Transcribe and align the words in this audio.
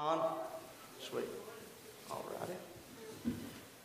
On? 0.00 0.18
Sweet. 0.98 1.26
Alrighty. 2.08 3.34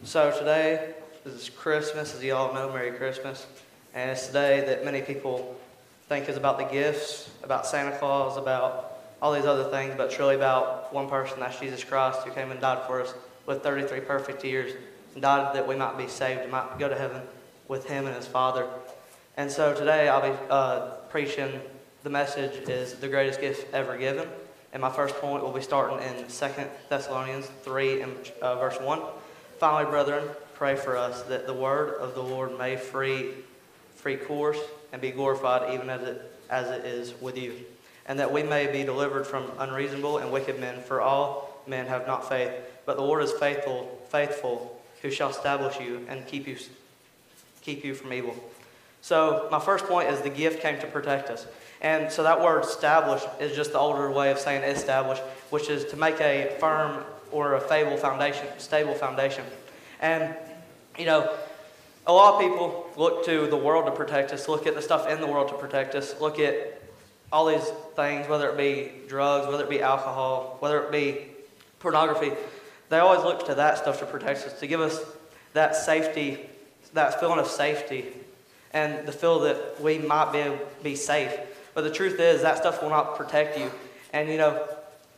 So 0.06 0.32
today 0.32 0.94
is 1.26 1.50
Christmas, 1.50 2.16
as 2.16 2.24
you 2.24 2.34
all 2.34 2.54
know, 2.54 2.72
Merry 2.72 2.92
Christmas. 2.92 3.46
And 3.94 4.12
it's 4.12 4.28
today 4.28 4.64
that 4.66 4.86
many 4.86 5.02
people 5.02 5.60
think 6.08 6.30
is 6.30 6.38
about 6.38 6.58
the 6.58 6.64
gifts, 6.64 7.30
about 7.44 7.68
Santa 7.68 7.98
Claus, 7.98 8.38
about 8.38 8.98
all 9.22 9.34
these 9.34 9.44
other 9.44 9.66
things, 9.66 9.94
but 9.98 10.06
it's 10.06 10.18
really 10.18 10.36
about 10.36 10.94
one 10.94 11.10
person, 11.10 11.42
that's 11.42 11.60
Jesus 11.60 11.84
Christ, 11.84 12.22
who 12.22 12.32
came 12.32 12.50
and 12.50 12.62
died 12.62 12.88
for 12.88 13.02
us 13.02 13.14
with 13.46 13.62
33 13.62 14.00
perfect 14.00 14.46
years, 14.46 14.72
and 15.16 15.22
died 15.22 15.54
that 15.54 15.68
we 15.68 15.76
might 15.76 15.98
be 15.98 16.08
saved 16.08 16.40
and 16.40 16.52
might 16.52 16.80
go 16.80 16.88
to 16.88 16.96
heaven 16.96 17.24
with 17.68 17.88
him 17.88 18.06
and 18.06 18.16
his 18.16 18.26
Father. 18.26 18.66
And 19.36 19.52
so 19.52 19.74
today 19.74 20.08
I'll 20.08 20.32
be 20.32 20.38
uh, 20.50 20.92
preaching, 21.10 21.60
the 22.04 22.10
message 22.10 22.70
is 22.70 22.94
the 22.94 23.10
greatest 23.10 23.42
gift 23.42 23.74
ever 23.74 23.98
given. 23.98 24.30
And 24.76 24.82
my 24.82 24.90
first 24.90 25.16
point 25.22 25.42
will 25.42 25.54
be 25.54 25.62
starting 25.62 26.06
in 26.06 26.28
2 26.28 26.48
Thessalonians 26.90 27.46
3 27.64 28.02
and 28.02 28.14
uh, 28.42 28.60
verse 28.60 28.78
1. 28.78 29.00
Finally, 29.58 29.90
brethren, 29.90 30.28
pray 30.56 30.76
for 30.76 30.98
us 30.98 31.22
that 31.24 31.48
the 31.48 31.54
word 31.54 31.94
of 32.02 32.14
the 32.14 32.22
Lord 32.22 32.58
may 32.58 32.76
free, 32.76 33.32
free 33.96 34.18
course 34.18 34.60
and 34.92 35.02
be 35.02 35.12
glorified 35.12 35.74
even 35.74 35.90
as 35.90 36.02
it, 36.02 36.22
as 36.50 36.70
it 36.72 36.84
is 36.84 37.14
with 37.22 37.38
you. 37.38 37.54
And 38.06 38.20
that 38.20 38.34
we 38.34 38.44
may 38.44 38.70
be 38.70 38.84
delivered 38.84 39.26
from 39.26 39.50
unreasonable 39.60 40.18
and 40.18 40.30
wicked 40.30 40.60
men, 40.60 40.82
for 40.82 41.00
all 41.00 41.64
men 41.66 41.86
have 41.88 42.06
not 42.06 42.28
faith. 42.28 42.52
But 42.86 42.98
the 42.98 43.04
Lord 43.04 43.24
is 43.24 43.32
faithful, 43.32 44.06
faithful, 44.10 44.78
who 45.02 45.10
shall 45.10 45.30
establish 45.30 45.80
you 45.80 46.06
and 46.10 46.28
keep 46.28 46.50
you, 46.50 46.58
keep 47.62 47.86
you 47.86 47.96
from 47.96 48.12
evil. 48.12 48.36
So 49.06 49.48
my 49.52 49.60
first 49.60 49.86
point 49.86 50.10
is 50.10 50.22
the 50.22 50.32
gift 50.32 50.64
came 50.64 50.80
to 50.80 50.88
protect 50.88 51.30
us. 51.30 51.46
And 51.80 52.12
so 52.12 52.24
that 52.24 52.42
word 52.42 52.64
establish 52.64 53.22
is 53.40 53.56
just 53.56 53.72
the 53.72 53.78
older 53.78 54.10
way 54.10 54.32
of 54.32 54.40
saying 54.40 54.64
establish, 54.64 55.20
which 55.52 55.70
is 55.70 55.86
to 55.92 55.96
make 55.96 56.20
a 56.20 56.58
firm 56.60 57.04
or 57.32 57.54
a 57.54 57.64
stable 57.68 57.98
foundation, 57.98 58.48
stable 58.58 58.96
foundation. 58.96 59.46
And, 60.02 60.36
you 60.98 61.06
know, 61.06 61.32
a 62.08 62.12
lot 62.12 62.34
of 62.34 62.42
people 62.42 62.90
look 62.98 63.24
to 63.26 63.46
the 63.46 63.56
world 63.56 63.86
to 63.86 63.92
protect 63.92 64.32
us, 64.32 64.50
look 64.50 64.66
at 64.66 64.74
the 64.74 64.82
stuff 64.82 65.08
in 65.08 65.22
the 65.22 65.28
world 65.28 65.50
to 65.50 65.54
protect 65.54 65.94
us, 65.94 66.20
look 66.20 66.40
at 66.40 66.82
all 67.32 67.46
these 67.46 67.70
things, 67.96 68.28
whether 68.28 68.50
it 68.50 68.58
be 68.58 68.92
drugs, 69.08 69.46
whether 69.46 69.66
it 69.66 69.70
be 69.70 69.84
alcohol, 69.84 70.58
whether 70.62 70.82
it 70.82 70.92
be 70.92 71.28
pornography. 71.78 72.32
They 72.90 72.98
always 72.98 73.24
look 73.24 73.46
to 73.46 73.54
that 73.54 73.78
stuff 73.78 74.00
to 74.00 74.08
protect 74.08 74.48
us, 74.48 74.60
to 74.62 74.66
give 74.66 74.82
us 74.82 75.00
that 75.54 75.76
safety, 75.76 76.50
that 76.94 77.20
feeling 77.20 77.38
of 77.38 77.46
safety, 77.46 78.12
and 78.76 79.08
the 79.08 79.12
feel 79.12 79.40
that 79.40 79.82
we 79.82 79.98
might 79.98 80.32
be, 80.34 80.52
be 80.84 80.96
safe. 80.96 81.34
But 81.74 81.86
the 81.86 81.90
truth 81.90 82.20
is, 82.20 82.42
that 82.42 82.58
stuff 82.58 82.84
will 82.84 82.90
not 82.90 83.16
protect 83.16 83.58
you. 83.58 83.72
And, 84.12 84.30
you 84.30 84.38
know, 84.38 84.68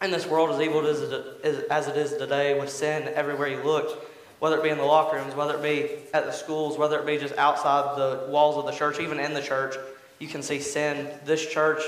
in 0.01 0.11
this 0.11 0.27
world 0.27 0.51
as 0.51 0.61
evil 0.61 0.85
as 0.85 1.01
it, 1.01 1.67
as 1.69 1.87
it 1.87 1.97
is 1.97 2.13
today, 2.13 2.57
with 2.57 2.69
sin 2.69 3.11
everywhere 3.15 3.47
you 3.47 3.63
look, 3.63 4.07
whether 4.39 4.57
it 4.57 4.63
be 4.63 4.69
in 4.69 4.77
the 4.77 4.83
locker 4.85 5.17
rooms, 5.17 5.33
whether 5.33 5.55
it 5.55 5.63
be 5.63 5.89
at 6.13 6.25
the 6.25 6.31
schools, 6.31 6.77
whether 6.77 6.99
it 6.99 7.05
be 7.07 7.17
just 7.17 7.35
outside 7.37 7.97
the 7.97 8.27
walls 8.29 8.57
of 8.57 8.65
the 8.65 8.71
church, 8.71 8.99
even 8.99 9.19
in 9.19 9.33
the 9.33 9.41
church, 9.41 9.75
you 10.19 10.27
can 10.27 10.43
see 10.43 10.59
sin. 10.59 11.09
This 11.25 11.51
church, 11.51 11.81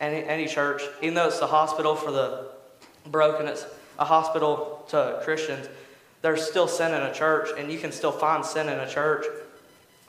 any, 0.00 0.22
any 0.24 0.46
church, 0.46 0.82
even 1.02 1.14
though 1.14 1.26
it's 1.26 1.40
a 1.40 1.48
hospital 1.48 1.96
for 1.96 2.12
the 2.12 2.46
broken, 3.06 3.48
it's 3.48 3.66
a 3.98 4.04
hospital 4.04 4.86
to 4.90 5.20
Christians, 5.24 5.68
there's 6.22 6.48
still 6.48 6.68
sin 6.68 6.94
in 6.94 7.02
a 7.02 7.12
church, 7.12 7.48
and 7.58 7.72
you 7.72 7.78
can 7.78 7.90
still 7.90 8.12
find 8.12 8.44
sin 8.44 8.68
in 8.68 8.78
a 8.78 8.88
church. 8.88 9.24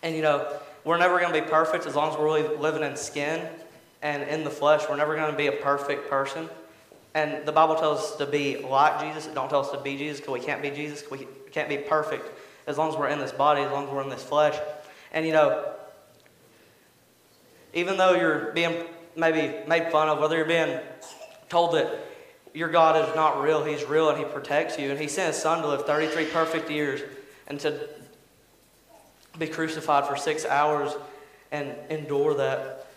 And, 0.04 0.16
you 0.16 0.22
know, 0.22 0.59
we're 0.84 0.98
never 0.98 1.20
going 1.20 1.34
to 1.34 1.42
be 1.42 1.48
perfect 1.48 1.86
as 1.86 1.96
long 1.96 2.12
as 2.12 2.18
we're 2.18 2.26
really 2.26 2.58
living 2.58 2.84
in 2.84 2.96
skin 2.96 3.48
and 4.02 4.24
in 4.24 4.44
the 4.44 4.50
flesh. 4.50 4.84
We're 4.90 4.96
never 4.96 5.16
going 5.16 5.32
to 5.32 5.38
be 5.38 5.48
a 5.48 5.52
perfect 5.52 6.10
person. 6.10 6.50
And 7.14 7.46
the 7.46 7.52
Bible 7.52 7.76
tells 7.76 8.00
us 8.00 8.16
to 8.18 8.26
be 8.26 8.58
like 8.58 9.02
Jesus. 9.02 9.28
It 9.28 9.36
don't 9.36 9.50
tell 9.50 9.62
us 9.62 9.72
to 9.72 9.80
be 9.80 9.98
Jesus 9.98 10.20
because 10.20 10.40
we 10.40 10.46
can't 10.46 10.62
be 10.62 10.70
Jesus. 10.70 11.04
We 11.10 11.28
can't 11.52 11.70
be 11.70 11.78
perfect 11.78 12.30
as 12.68 12.78
long 12.78 12.90
as 12.90 12.96
we're 12.96 13.10
in 13.10 13.20
this 13.20 13.32
body, 13.32 13.62
as 13.62 13.72
long 13.72 13.88
as 13.88 13.92
we're 13.92 14.04
in 14.04 14.10
this 14.10 14.24
flesh. 14.24 14.58
And 15.12 15.26
you 15.26 15.34
know, 15.34 15.74
even 17.74 17.98
though 17.98 18.14
you're 18.14 18.52
being 18.54 18.86
maybe 19.16 19.68
made 19.68 19.92
fun 19.92 20.08
of, 20.08 20.20
whether 20.20 20.38
you're 20.38 20.46
being 20.46 20.80
told 21.50 21.74
that 21.74 22.00
your 22.54 22.70
God 22.70 23.10
is 23.10 23.16
not 23.16 23.42
real, 23.42 23.64
He's 23.64 23.84
real 23.84 24.10
and 24.10 24.18
He 24.18 24.26
protects 24.26 24.78
you, 24.78 24.92
and 24.92 25.00
He 25.00 25.08
sent 25.08 25.34
His 25.34 25.42
Son 25.42 25.62
to 25.62 25.68
live 25.68 25.86
33 25.86 26.26
perfect 26.26 26.70
years 26.70 27.02
and 27.48 27.60
to 27.60 27.90
be 29.40 29.48
crucified 29.48 30.06
for 30.06 30.16
six 30.16 30.46
hours 30.46 30.96
and 31.52 31.74
endure 31.90 32.36
that 32.36 32.88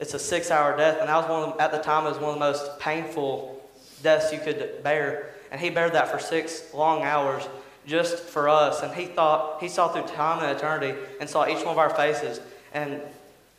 it's 0.00 0.14
a 0.14 0.18
six 0.18 0.50
hour 0.50 0.76
death. 0.76 0.98
And 1.00 1.08
that 1.08 1.16
was 1.16 1.28
one 1.28 1.48
of 1.48 1.56
the, 1.56 1.62
at 1.62 1.72
the 1.72 1.78
time, 1.78 2.06
it 2.06 2.10
was 2.10 2.18
one 2.18 2.30
of 2.30 2.34
the 2.34 2.40
most 2.40 2.78
painful 2.80 3.62
deaths 4.02 4.32
you 4.32 4.38
could 4.38 4.82
bear. 4.82 5.30
And 5.50 5.60
he 5.60 5.70
bared 5.70 5.92
that 5.92 6.10
for 6.10 6.18
six 6.18 6.74
long 6.74 7.02
hours 7.02 7.48
just 7.86 8.18
for 8.18 8.48
us. 8.48 8.82
And 8.82 8.92
he 8.94 9.06
thought, 9.06 9.62
he 9.62 9.68
saw 9.68 9.88
through 9.88 10.06
time 10.14 10.42
and 10.42 10.56
eternity 10.56 10.98
and 11.20 11.28
saw 11.28 11.46
each 11.46 11.58
one 11.58 11.68
of 11.68 11.78
our 11.78 11.90
faces. 11.90 12.40
And 12.72 13.00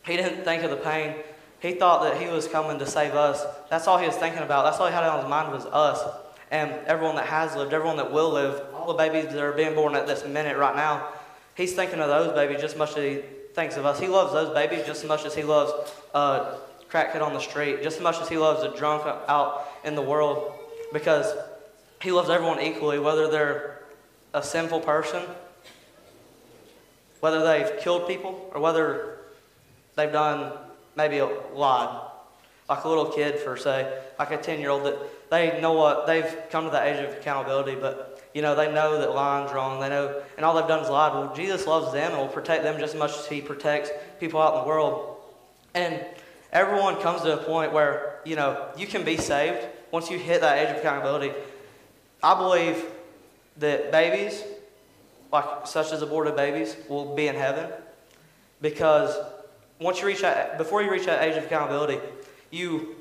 he 0.05 0.17
didn't 0.17 0.43
think 0.43 0.63
of 0.63 0.71
the 0.71 0.77
pain. 0.77 1.15
He 1.59 1.73
thought 1.73 2.03
that 2.03 2.21
he 2.21 2.27
was 2.27 2.47
coming 2.47 2.77
to 2.79 2.85
save 2.85 3.15
us. 3.15 3.43
That's 3.69 3.87
all 3.87 3.97
he 3.97 4.05
was 4.05 4.15
thinking 4.15 4.43
about. 4.43 4.65
That's 4.65 4.79
all 4.79 4.87
he 4.87 4.93
had 4.93 5.03
on 5.03 5.21
his 5.21 5.29
mind 5.29 5.51
was 5.51 5.65
us. 5.65 6.03
And 6.51 6.71
everyone 6.85 7.15
that 7.15 7.25
has 7.25 7.55
lived, 7.55 7.73
everyone 7.73 7.97
that 7.97 8.11
will 8.11 8.29
live, 8.29 8.61
all 8.73 8.87
the 8.87 8.93
babies 8.93 9.31
that 9.31 9.41
are 9.41 9.53
being 9.53 9.73
born 9.73 9.95
at 9.95 10.05
this 10.05 10.25
minute 10.27 10.57
right 10.57 10.75
now, 10.75 11.09
he's 11.55 11.73
thinking 11.73 11.99
of 11.99 12.07
those 12.07 12.33
babies 12.33 12.61
just 12.61 12.75
as 12.75 12.79
much 12.79 12.91
as 12.91 12.97
he 12.97 13.21
thinks 13.53 13.77
of 13.77 13.85
us. 13.85 13.99
He 13.99 14.07
loves 14.07 14.33
those 14.33 14.53
babies 14.53 14.85
just 14.85 15.03
as 15.03 15.07
much 15.07 15.25
as 15.25 15.33
he 15.33 15.43
loves 15.43 15.71
a 16.13 16.57
crackhead 16.89 17.21
on 17.21 17.33
the 17.33 17.39
street, 17.39 17.81
just 17.81 17.97
as 17.97 18.03
much 18.03 18.19
as 18.21 18.29
he 18.29 18.37
loves 18.37 18.63
a 18.63 18.77
drunk 18.77 19.03
out 19.27 19.67
in 19.83 19.95
the 19.95 20.01
world, 20.01 20.53
because 20.93 21.33
he 22.01 22.11
loves 22.11 22.29
everyone 22.29 22.59
equally, 22.59 22.99
whether 22.99 23.29
they're 23.29 23.81
a 24.33 24.43
sinful 24.43 24.81
person, 24.81 25.23
whether 27.21 27.43
they've 27.43 27.79
killed 27.79 28.07
people, 28.07 28.49
or 28.53 28.61
whether 28.61 29.17
they've 29.95 30.11
done 30.11 30.51
maybe 30.95 31.17
a 31.17 31.27
lie. 31.53 32.01
Like 32.67 32.83
a 32.83 32.89
little 32.89 33.11
kid, 33.11 33.39
for 33.39 33.57
say, 33.57 34.01
like 34.17 34.31
a 34.31 34.37
10 34.37 34.59
year 34.59 34.71
old, 34.71 34.85
that 34.85 34.97
they 35.29 35.59
know 35.61 35.73
what, 35.73 36.07
they've 36.07 36.35
come 36.49 36.65
to 36.65 36.71
the 36.71 36.83
age 36.83 37.03
of 37.03 37.13
accountability, 37.15 37.75
but 37.75 38.14
you 38.35 38.41
know, 38.41 38.53
they 38.53 38.69
know 38.69 38.99
that 38.99 39.15
lying's 39.15 39.53
wrong. 39.53 39.79
They 39.79 39.87
know, 39.87 40.21
and 40.35 40.45
all 40.45 40.55
they've 40.55 40.67
done 40.67 40.83
is 40.83 40.89
lied. 40.89 41.13
Well, 41.13 41.33
Jesus 41.33 41.65
loves 41.65 41.93
them 41.93 42.11
and 42.11 42.19
will 42.19 42.27
protect 42.27 42.63
them 42.63 42.77
just 42.77 42.93
as 42.93 42.99
much 42.99 43.17
as 43.17 43.25
He 43.25 43.39
protects 43.39 43.89
people 44.19 44.41
out 44.41 44.55
in 44.55 44.61
the 44.61 44.67
world. 44.67 45.15
And 45.73 46.05
everyone 46.51 47.01
comes 47.01 47.21
to 47.21 47.39
a 47.39 47.43
point 47.43 47.71
where, 47.71 48.19
you 48.25 48.35
know, 48.35 48.67
you 48.77 48.87
can 48.87 49.05
be 49.05 49.15
saved 49.15 49.65
once 49.89 50.11
you 50.11 50.19
hit 50.19 50.41
that 50.41 50.57
age 50.57 50.69
of 50.69 50.77
accountability. 50.77 51.31
I 52.21 52.37
believe 52.37 52.83
that 53.55 53.89
babies, 53.93 54.43
like 55.31 55.65
such 55.65 55.93
as 55.93 56.01
aborted 56.01 56.35
babies, 56.35 56.75
will 56.89 57.15
be 57.15 57.27
in 57.27 57.35
heaven 57.35 57.69
because 58.61 59.17
once 59.79 60.01
you 60.01 60.07
reach 60.07 60.21
that, 60.21 60.57
before 60.57 60.83
you 60.83 60.91
reach 60.91 61.05
that 61.05 61.23
age 61.23 61.37
of 61.37 61.45
accountability, 61.45 61.99
you 62.51 62.97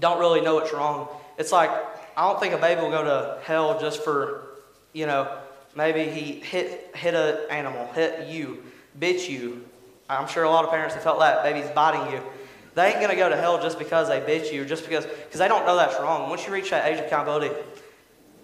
don't 0.00 0.18
really 0.18 0.40
know 0.40 0.54
what's 0.54 0.72
wrong. 0.72 1.08
It's 1.36 1.52
like 1.52 1.70
I 2.16 2.30
don't 2.30 2.40
think 2.40 2.54
a 2.54 2.58
baby 2.58 2.80
will 2.80 2.90
go 2.90 3.04
to 3.04 3.44
hell 3.44 3.78
just 3.78 4.02
for 4.02 4.43
you 4.94 5.04
know, 5.04 5.36
maybe 5.76 6.04
he 6.04 6.40
hit 6.40 6.96
hit 6.96 7.14
an 7.14 7.38
animal, 7.50 7.86
hit 7.92 8.28
you, 8.28 8.62
bit 8.98 9.28
you. 9.28 9.66
I'm 10.08 10.26
sure 10.26 10.44
a 10.44 10.50
lot 10.50 10.64
of 10.64 10.70
parents 10.70 10.94
have 10.94 11.02
felt 11.02 11.18
that 11.18 11.42
baby's 11.42 11.70
biting 11.72 12.14
you. 12.14 12.22
They 12.74 12.86
ain't 12.90 13.00
gonna 13.00 13.16
go 13.16 13.28
to 13.28 13.36
hell 13.36 13.60
just 13.60 13.78
because 13.78 14.08
they 14.08 14.20
bit 14.20 14.52
you, 14.52 14.64
just 14.64 14.84
because 14.84 15.04
because 15.04 15.38
they 15.38 15.48
don't 15.48 15.66
know 15.66 15.76
that's 15.76 16.00
wrong. 16.00 16.30
Once 16.30 16.46
you 16.46 16.52
reach 16.52 16.70
that 16.70 16.90
age 16.90 16.98
of 16.98 17.06
accountability, 17.06 17.54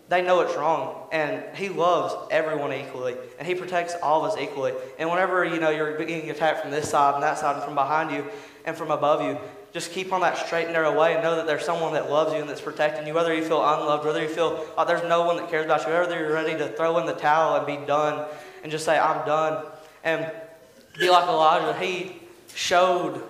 they 0.09 0.23
know 0.23 0.41
it's 0.41 0.57
wrong, 0.57 1.09
and 1.13 1.43
He 1.55 1.69
loves 1.69 2.15
everyone 2.33 2.73
equally, 2.73 3.15
and 3.39 3.47
He 3.47 3.55
protects 3.55 3.95
all 4.03 4.25
of 4.25 4.33
us 4.33 4.39
equally. 4.39 4.73
And 4.99 5.09
whenever 5.09 5.45
you 5.45 5.61
know 5.61 5.71
you're 5.71 5.97
being 5.99 6.31
attacked 6.31 6.63
from 6.63 6.73
this 6.73 6.91
side 6.91 7.15
and 7.15 7.23
that 7.23 7.39
side, 7.39 7.55
and 7.55 7.65
from 7.65 7.77
behind 7.77 8.11
you, 8.11 8.27
and 8.65 8.77
from 8.77 8.91
above 8.91 9.23
you, 9.23 9.39
just 9.73 9.93
keep 9.93 10.13
on 10.13 10.21
that 10.23 10.37
straight 10.37 10.65
and 10.65 10.73
narrow 10.73 10.99
way 10.99 11.15
and 11.15 11.23
know 11.23 11.37
that 11.37 11.47
there's 11.47 11.65
someone 11.65 11.93
that 11.93 12.11
loves 12.11 12.33
you 12.33 12.41
and 12.41 12.49
that's 12.49 12.61
protecting 12.61 13.07
you, 13.07 13.15
whether 13.15 13.33
you 13.35 13.43
feel 13.43 13.63
unloved, 13.63 14.05
whether 14.05 14.23
you 14.23 14.29
feel 14.29 14.67
like 14.77 14.89
there's 14.89 15.09
no 15.09 15.25
one 15.25 15.37
that 15.37 15.49
cares 15.49 15.65
about 15.65 15.87
you, 15.87 15.93
whether 15.93 16.19
you're 16.19 16.33
ready 16.33 16.59
to 16.59 16.69
throw 16.69 16.99
in 16.99 17.07
the 17.07 17.15
towel 17.15 17.57
and 17.57 17.67
be 17.67 17.87
done 17.87 18.27
and 18.63 18.73
just 18.73 18.85
say, 18.85 18.99
I'm 18.99 19.25
done. 19.27 19.65
And 20.03 20.31
be 20.99 21.09
like 21.09 21.29
Elijah. 21.29 21.79
He 21.79 22.17
showed, 22.55 23.23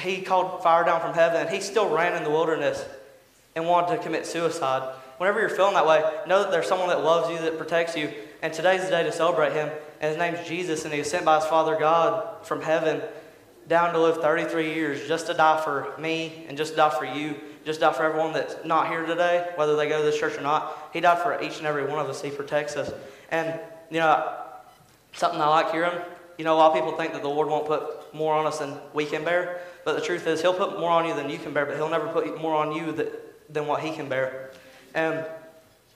he 0.00 0.20
called 0.20 0.62
fire 0.62 0.84
down 0.84 1.00
from 1.00 1.14
heaven 1.14 1.48
he 1.48 1.60
still 1.60 1.88
ran 1.88 2.16
in 2.16 2.24
the 2.24 2.30
wilderness 2.30 2.84
and 3.56 3.66
wanted 3.66 3.96
to 3.96 4.02
commit 4.02 4.26
suicide. 4.26 4.94
Whenever 5.18 5.40
you're 5.40 5.48
feeling 5.48 5.74
that 5.74 5.86
way, 5.86 6.02
know 6.26 6.42
that 6.42 6.50
there's 6.50 6.66
someone 6.66 6.88
that 6.88 7.02
loves 7.02 7.30
you, 7.30 7.38
that 7.38 7.56
protects 7.56 7.96
you. 7.96 8.12
And 8.42 8.52
today's 8.52 8.84
the 8.84 8.90
day 8.90 9.04
to 9.04 9.12
celebrate 9.12 9.52
him. 9.52 9.70
And 10.00 10.08
his 10.08 10.18
name's 10.18 10.46
Jesus, 10.48 10.84
and 10.84 10.92
he 10.92 10.98
was 10.98 11.08
sent 11.08 11.24
by 11.24 11.36
his 11.36 11.44
Father 11.44 11.76
God 11.78 12.44
from 12.44 12.60
heaven 12.60 13.02
down 13.72 13.94
to 13.94 13.98
live 13.98 14.18
33 14.18 14.74
years 14.74 15.08
just 15.08 15.26
to 15.28 15.34
die 15.34 15.58
for 15.64 15.94
me 15.98 16.44
and 16.46 16.58
just 16.58 16.76
die 16.76 16.90
for 16.90 17.06
you, 17.06 17.34
just 17.64 17.80
die 17.80 17.92
for 17.92 18.04
everyone 18.04 18.34
that's 18.34 18.54
not 18.66 18.88
here 18.88 19.06
today, 19.06 19.48
whether 19.56 19.76
they 19.76 19.88
go 19.88 19.96
to 19.98 20.04
this 20.04 20.20
church 20.20 20.36
or 20.36 20.42
not. 20.42 20.90
He 20.92 21.00
died 21.00 21.22
for 21.22 21.40
each 21.42 21.56
and 21.56 21.66
every 21.66 21.86
one 21.86 21.98
of 21.98 22.06
us. 22.06 22.20
He 22.20 22.28
protects 22.28 22.76
us. 22.76 22.92
And, 23.30 23.58
you 23.90 23.98
know, 23.98 24.36
something 25.14 25.40
I 25.40 25.48
like 25.48 25.72
hearing, 25.72 25.98
you 26.36 26.44
know, 26.44 26.54
a 26.54 26.58
lot 26.58 26.70
of 26.70 26.76
people 26.76 26.92
think 26.98 27.14
that 27.14 27.22
the 27.22 27.28
Lord 27.28 27.48
won't 27.48 27.66
put 27.66 28.14
more 28.14 28.34
on 28.34 28.44
us 28.44 28.58
than 28.58 28.76
we 28.92 29.06
can 29.06 29.24
bear. 29.24 29.62
But 29.86 29.94
the 29.94 30.02
truth 30.02 30.26
is, 30.26 30.42
He'll 30.42 30.52
put 30.52 30.78
more 30.78 30.90
on 30.90 31.06
you 31.06 31.14
than 31.14 31.30
you 31.30 31.38
can 31.38 31.54
bear, 31.54 31.64
but 31.64 31.76
He'll 31.76 31.88
never 31.88 32.08
put 32.08 32.38
more 32.40 32.54
on 32.54 32.72
you 32.72 32.92
that, 32.92 33.52
than 33.52 33.66
what 33.66 33.80
he 33.80 33.92
can 33.92 34.08
bear. 34.08 34.50
And, 34.94 35.24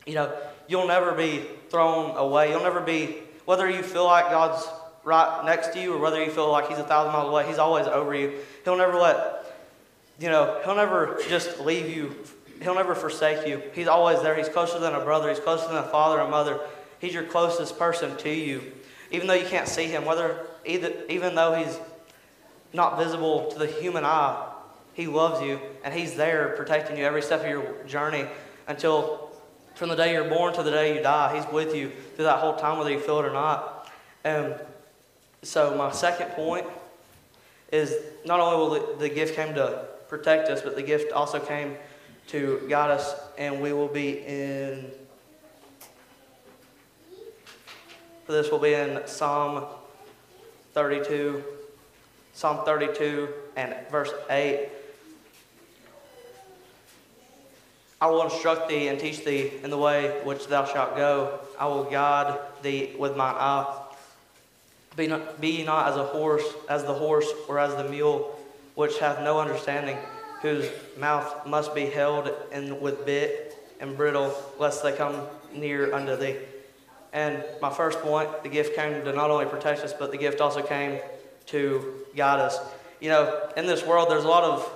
you 0.06 0.14
know, 0.14 0.34
you'll 0.66 0.88
never 0.88 1.12
be 1.12 1.44
thrown 1.68 2.16
away. 2.16 2.50
You'll 2.50 2.62
never 2.62 2.80
be, 2.80 3.16
whether 3.44 3.68
you 3.68 3.82
feel 3.82 4.04
like 4.04 4.30
God's 4.30 4.66
right 5.06 5.44
next 5.44 5.68
to 5.68 5.80
you 5.80 5.94
or 5.94 5.98
whether 5.98 6.22
you 6.22 6.30
feel 6.30 6.50
like 6.50 6.68
he's 6.68 6.78
a 6.78 6.84
thousand 6.84 7.12
miles 7.12 7.28
away, 7.28 7.46
he's 7.46 7.58
always 7.58 7.86
over 7.86 8.12
you. 8.12 8.32
He'll 8.64 8.76
never 8.76 8.98
let, 8.98 9.56
you 10.18 10.28
know, 10.28 10.60
he'll 10.64 10.74
never 10.74 11.18
just 11.28 11.60
leave 11.60 11.88
you. 11.88 12.14
He'll 12.60 12.74
never 12.74 12.94
forsake 12.94 13.46
you. 13.46 13.62
He's 13.72 13.86
always 13.86 14.20
there. 14.22 14.34
He's 14.34 14.48
closer 14.48 14.80
than 14.80 14.94
a 14.94 15.00
brother. 15.00 15.28
He's 15.28 15.38
closer 15.38 15.68
than 15.68 15.76
a 15.76 15.84
father 15.84 16.20
or 16.20 16.28
mother. 16.28 16.58
He's 16.98 17.14
your 17.14 17.22
closest 17.22 17.78
person 17.78 18.16
to 18.18 18.30
you. 18.30 18.72
Even 19.12 19.28
though 19.28 19.34
you 19.34 19.46
can't 19.46 19.68
see 19.68 19.84
him, 19.84 20.04
whether 20.04 20.44
either, 20.64 20.92
even 21.08 21.36
though 21.36 21.54
he's 21.54 21.78
not 22.72 22.98
visible 22.98 23.48
to 23.52 23.58
the 23.60 23.66
human 23.66 24.04
eye, 24.04 24.52
he 24.94 25.06
loves 25.06 25.40
you 25.40 25.60
and 25.84 25.94
he's 25.94 26.16
there 26.16 26.54
protecting 26.56 26.96
you 26.96 27.04
every 27.04 27.22
step 27.22 27.42
of 27.42 27.48
your 27.48 27.84
journey 27.86 28.26
until 28.66 29.30
from 29.76 29.88
the 29.90 29.94
day 29.94 30.14
you're 30.14 30.28
born 30.28 30.52
to 30.54 30.64
the 30.64 30.70
day 30.72 30.96
you 30.96 31.02
die. 31.02 31.36
He's 31.36 31.52
with 31.52 31.76
you 31.76 31.92
through 32.16 32.24
that 32.24 32.40
whole 32.40 32.56
time, 32.56 32.78
whether 32.78 32.90
you 32.90 32.98
feel 32.98 33.20
it 33.20 33.24
or 33.26 33.32
not. 33.32 33.88
And 34.24 34.56
so, 35.46 35.76
my 35.76 35.92
second 35.92 36.30
point 36.30 36.66
is 37.70 37.94
not 38.24 38.40
only 38.40 38.56
will 38.56 38.96
the, 38.96 39.08
the 39.08 39.08
gift 39.08 39.36
came 39.36 39.54
to 39.54 39.86
protect 40.08 40.48
us, 40.48 40.60
but 40.60 40.74
the 40.74 40.82
gift 40.82 41.12
also 41.12 41.38
came 41.38 41.76
to 42.28 42.66
guide 42.68 42.90
us, 42.90 43.14
and 43.38 43.62
we 43.62 43.72
will 43.72 43.86
be 43.86 44.18
in. 44.26 44.90
This 48.26 48.50
will 48.50 48.58
be 48.58 48.74
in 48.74 49.00
Psalm 49.06 49.66
32, 50.74 51.44
Psalm 52.32 52.64
32 52.64 53.28
and 53.54 53.72
verse 53.88 54.10
8. 54.28 54.68
I 58.00 58.06
will 58.08 58.24
instruct 58.24 58.68
thee 58.68 58.88
and 58.88 58.98
teach 58.98 59.24
thee 59.24 59.52
in 59.62 59.70
the 59.70 59.78
way 59.78 60.20
which 60.24 60.48
thou 60.48 60.64
shalt 60.64 60.96
go. 60.96 61.38
I 61.56 61.66
will 61.68 61.84
guide 61.84 62.36
thee 62.62 62.96
with 62.98 63.16
mine 63.16 63.36
eye. 63.38 63.85
Be, 64.96 65.06
not, 65.06 65.40
be 65.40 65.62
not 65.62 65.88
as 65.88 65.96
a 65.96 66.04
horse, 66.04 66.44
as 66.68 66.84
the 66.84 66.94
horse, 66.94 67.30
or 67.48 67.58
as 67.58 67.74
the 67.76 67.84
mule, 67.88 68.38
which 68.74 68.98
hath 68.98 69.20
no 69.20 69.38
understanding, 69.38 69.98
whose 70.42 70.68
mouth 70.96 71.46
must 71.46 71.74
be 71.74 71.86
held 71.86 72.30
in 72.52 72.80
with 72.80 73.04
bit 73.04 73.56
and 73.80 73.96
bridle, 73.96 74.34
lest 74.58 74.82
they 74.82 74.92
come 74.92 75.20
near 75.52 75.94
unto 75.94 76.16
thee. 76.16 76.36
And 77.12 77.44
my 77.62 77.70
first 77.70 78.00
point, 78.00 78.42
the 78.42 78.48
gift 78.48 78.74
came 78.74 79.04
to 79.04 79.12
not 79.12 79.30
only 79.30 79.46
protect 79.46 79.80
us, 79.80 79.92
but 79.92 80.10
the 80.10 80.18
gift 80.18 80.40
also 80.40 80.62
came 80.62 81.00
to 81.46 82.06
guide 82.14 82.40
us. 82.40 82.58
You 83.00 83.10
know, 83.10 83.50
in 83.56 83.66
this 83.66 83.84
world, 83.84 84.10
there's 84.10 84.24
a 84.24 84.28
lot 84.28 84.44
of 84.44 84.70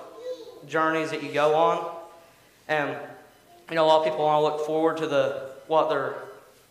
journeys 0.67 1.11
that 1.11 1.23
you 1.23 1.33
go 1.33 1.55
on, 1.55 1.97
and 2.69 2.97
you 3.69 3.77
know, 3.77 3.85
a 3.85 3.87
lot 3.87 3.99
of 4.01 4.05
people 4.05 4.25
want 4.25 4.41
to 4.41 4.57
look 4.57 4.67
forward 4.67 4.97
to 4.99 5.07
the 5.07 5.51
what 5.67 5.89
their 5.89 6.17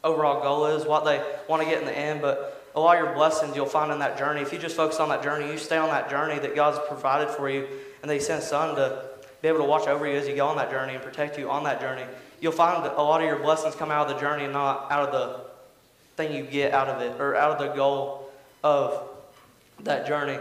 overall 0.04 0.42
goal 0.42 0.66
is, 0.66 0.86
what 0.86 1.06
they 1.06 1.24
want 1.48 1.62
to 1.62 1.69
get 1.69 1.80
in 1.80 1.86
the 1.86 1.98
end, 1.98 2.22
but 2.22 2.59
a 2.75 2.80
lot 2.80 2.98
of 2.98 3.04
your 3.04 3.13
blessings 3.13 3.56
you'll 3.56 3.66
find 3.66 3.92
in 3.92 4.00
that 4.00 4.18
journey. 4.18 4.42
If 4.42 4.54
you 4.54 4.60
just 4.60 4.75
focus 4.75 5.00
on 5.00 5.10
that 5.10 5.24
journey, 5.24 5.51
you 5.51 5.57
stay 5.57 5.77
on 5.77 5.89
that 5.89 6.10
journey 6.10 6.39
that 6.39 6.56
God's 6.56 6.80
provided 6.88 7.30
for 7.30 7.50
you, 7.50 7.68
and 8.01 8.10
that 8.10 8.13
He 8.13 8.19
sent 8.19 8.44
Son 8.44 8.75
to 8.75 9.06
be 9.42 9.48
able 9.48 9.60
to 9.60 9.66
watch 9.66 9.88
over 9.88 10.07
you 10.07 10.18
as 10.18 10.27
you 10.27 10.36
go 10.36 10.48
on 10.48 10.57
that 10.57 10.69
journey 10.69 10.95
and 10.95 11.04
protect 11.04 11.38
you 11.38 11.50
on 11.50 11.63
that 11.63 11.80
journey. 11.80 12.04
You'll 12.42 12.51
find 12.51 12.86
a 12.86 13.01
lot 13.01 13.21
of 13.21 13.27
your 13.27 13.39
blessings 13.39 13.75
come 13.75 13.92
out 13.92 14.07
of 14.07 14.16
the 14.16 14.21
journey 14.21 14.45
and 14.45 14.54
not 14.54 14.92
out 14.92 15.10
of 15.10 15.12
the 15.12 15.50
thing 16.16 16.36
you 16.36 16.44
get 16.44 16.74
out 16.74 16.88
of 16.88 17.01
it 17.01 17.19
or 17.19 17.36
out 17.36 17.51
of 17.51 17.60
the 17.60 17.74
goal 17.74 18.30
of 18.63 19.07
that 19.81 20.07
journey. 20.07 20.38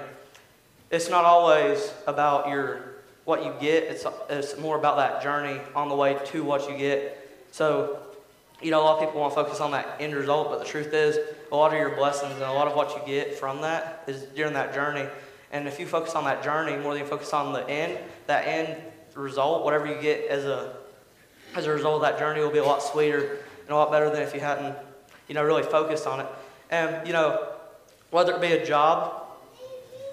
It's 0.91 1.09
not 1.09 1.25
always 1.25 1.93
about 2.07 2.49
your 2.49 2.97
what 3.25 3.45
you 3.45 3.55
get. 3.61 3.85
It's 3.85 4.07
it's 4.31 4.59
more 4.59 4.79
about 4.79 4.97
that 4.97 5.23
journey 5.23 5.61
on 5.75 5.89
the 5.89 5.95
way 5.95 6.19
to 6.27 6.43
what 6.43 6.69
you 6.71 6.77
get. 6.77 7.29
So, 7.53 7.99
you 8.61 8.71
know, 8.71 8.81
a 8.81 8.85
lot 8.85 8.99
of 8.99 9.05
people 9.05 9.21
want 9.21 9.35
to 9.35 9.43
focus 9.43 9.61
on 9.61 9.71
that 9.71 9.97
end 10.01 10.15
result, 10.15 10.51
but 10.51 10.59
the 10.59 10.65
truth 10.65 10.93
is, 10.93 11.19
a 11.51 11.57
lot 11.57 11.73
of 11.73 11.79
your 11.79 11.91
blessings 11.91 12.33
and 12.33 12.43
a 12.43 12.53
lot 12.53 12.67
of 12.67 12.75
what 12.75 12.91
you 12.91 13.03
get 13.07 13.35
from 13.35 13.61
that 13.63 14.05
is 14.07 14.23
during 14.35 14.53
that 14.55 14.75
journey. 14.75 15.07
And 15.53 15.67
if 15.67 15.79
you 15.81 15.87
focus 15.87 16.15
on 16.15 16.25
that 16.25 16.43
journey 16.43 16.77
more 16.77 16.93
than 16.93 17.03
you 17.03 17.09
focus 17.09 17.33
on 17.33 17.53
the 17.53 17.67
end, 17.69 17.99
that 18.27 18.47
end 18.47 18.77
result, 19.15 19.65
whatever 19.65 19.87
you 19.87 20.01
get 20.01 20.29
as 20.29 20.45
a 20.45 20.77
as 21.55 21.67
a 21.67 21.71
result 21.71 21.97
of 21.97 22.03
that 22.03 22.19
journey, 22.19 22.41
will 22.41 22.51
be 22.51 22.59
a 22.59 22.65
lot 22.65 22.83
sweeter 22.83 23.39
and 23.63 23.71
a 23.71 23.75
lot 23.75 23.91
better 23.91 24.11
than 24.11 24.23
if 24.23 24.35
you 24.35 24.41
hadn't, 24.41 24.77
you 25.29 25.35
know, 25.35 25.43
really 25.43 25.63
focused 25.63 26.07
on 26.07 26.21
it. 26.21 26.27
And 26.71 27.07
you 27.07 27.13
know, 27.13 27.53
whether 28.11 28.35
it 28.35 28.41
be 28.41 28.53
a 28.53 28.65
job, 28.65 29.27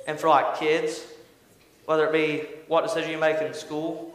and 0.08 0.20
for 0.20 0.30
like 0.30 0.58
kids, 0.58 1.06
whether 1.86 2.06
it 2.06 2.14
be 2.14 2.48
what 2.68 2.84
decision 2.84 3.12
you 3.12 3.18
make 3.18 3.42
in 3.42 3.54
school, 3.54 4.14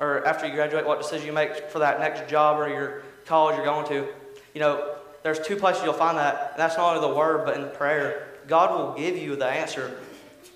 or 0.00 0.26
after 0.26 0.46
you 0.46 0.54
graduate, 0.54 0.86
what 0.86 1.00
decision 1.00 1.26
you 1.26 1.32
make 1.32 1.70
for 1.70 1.80
that 1.80 2.00
next 2.00 2.30
job 2.30 2.58
or 2.58 2.68
your 2.68 3.02
college 3.30 3.54
you're 3.54 3.64
going 3.64 3.86
to, 3.86 4.08
you 4.54 4.60
know, 4.60 4.96
there's 5.22 5.38
two 5.38 5.54
places 5.54 5.84
you'll 5.84 5.92
find 5.92 6.18
that, 6.18 6.50
and 6.52 6.58
that's 6.58 6.76
not 6.76 6.96
only 6.96 7.08
the 7.08 7.14
word, 7.14 7.44
but 7.46 7.54
in 7.54 7.62
the 7.62 7.68
prayer. 7.68 8.26
God 8.48 8.76
will 8.76 8.92
give 8.98 9.16
you 9.16 9.36
the 9.36 9.46
answer. 9.46 9.96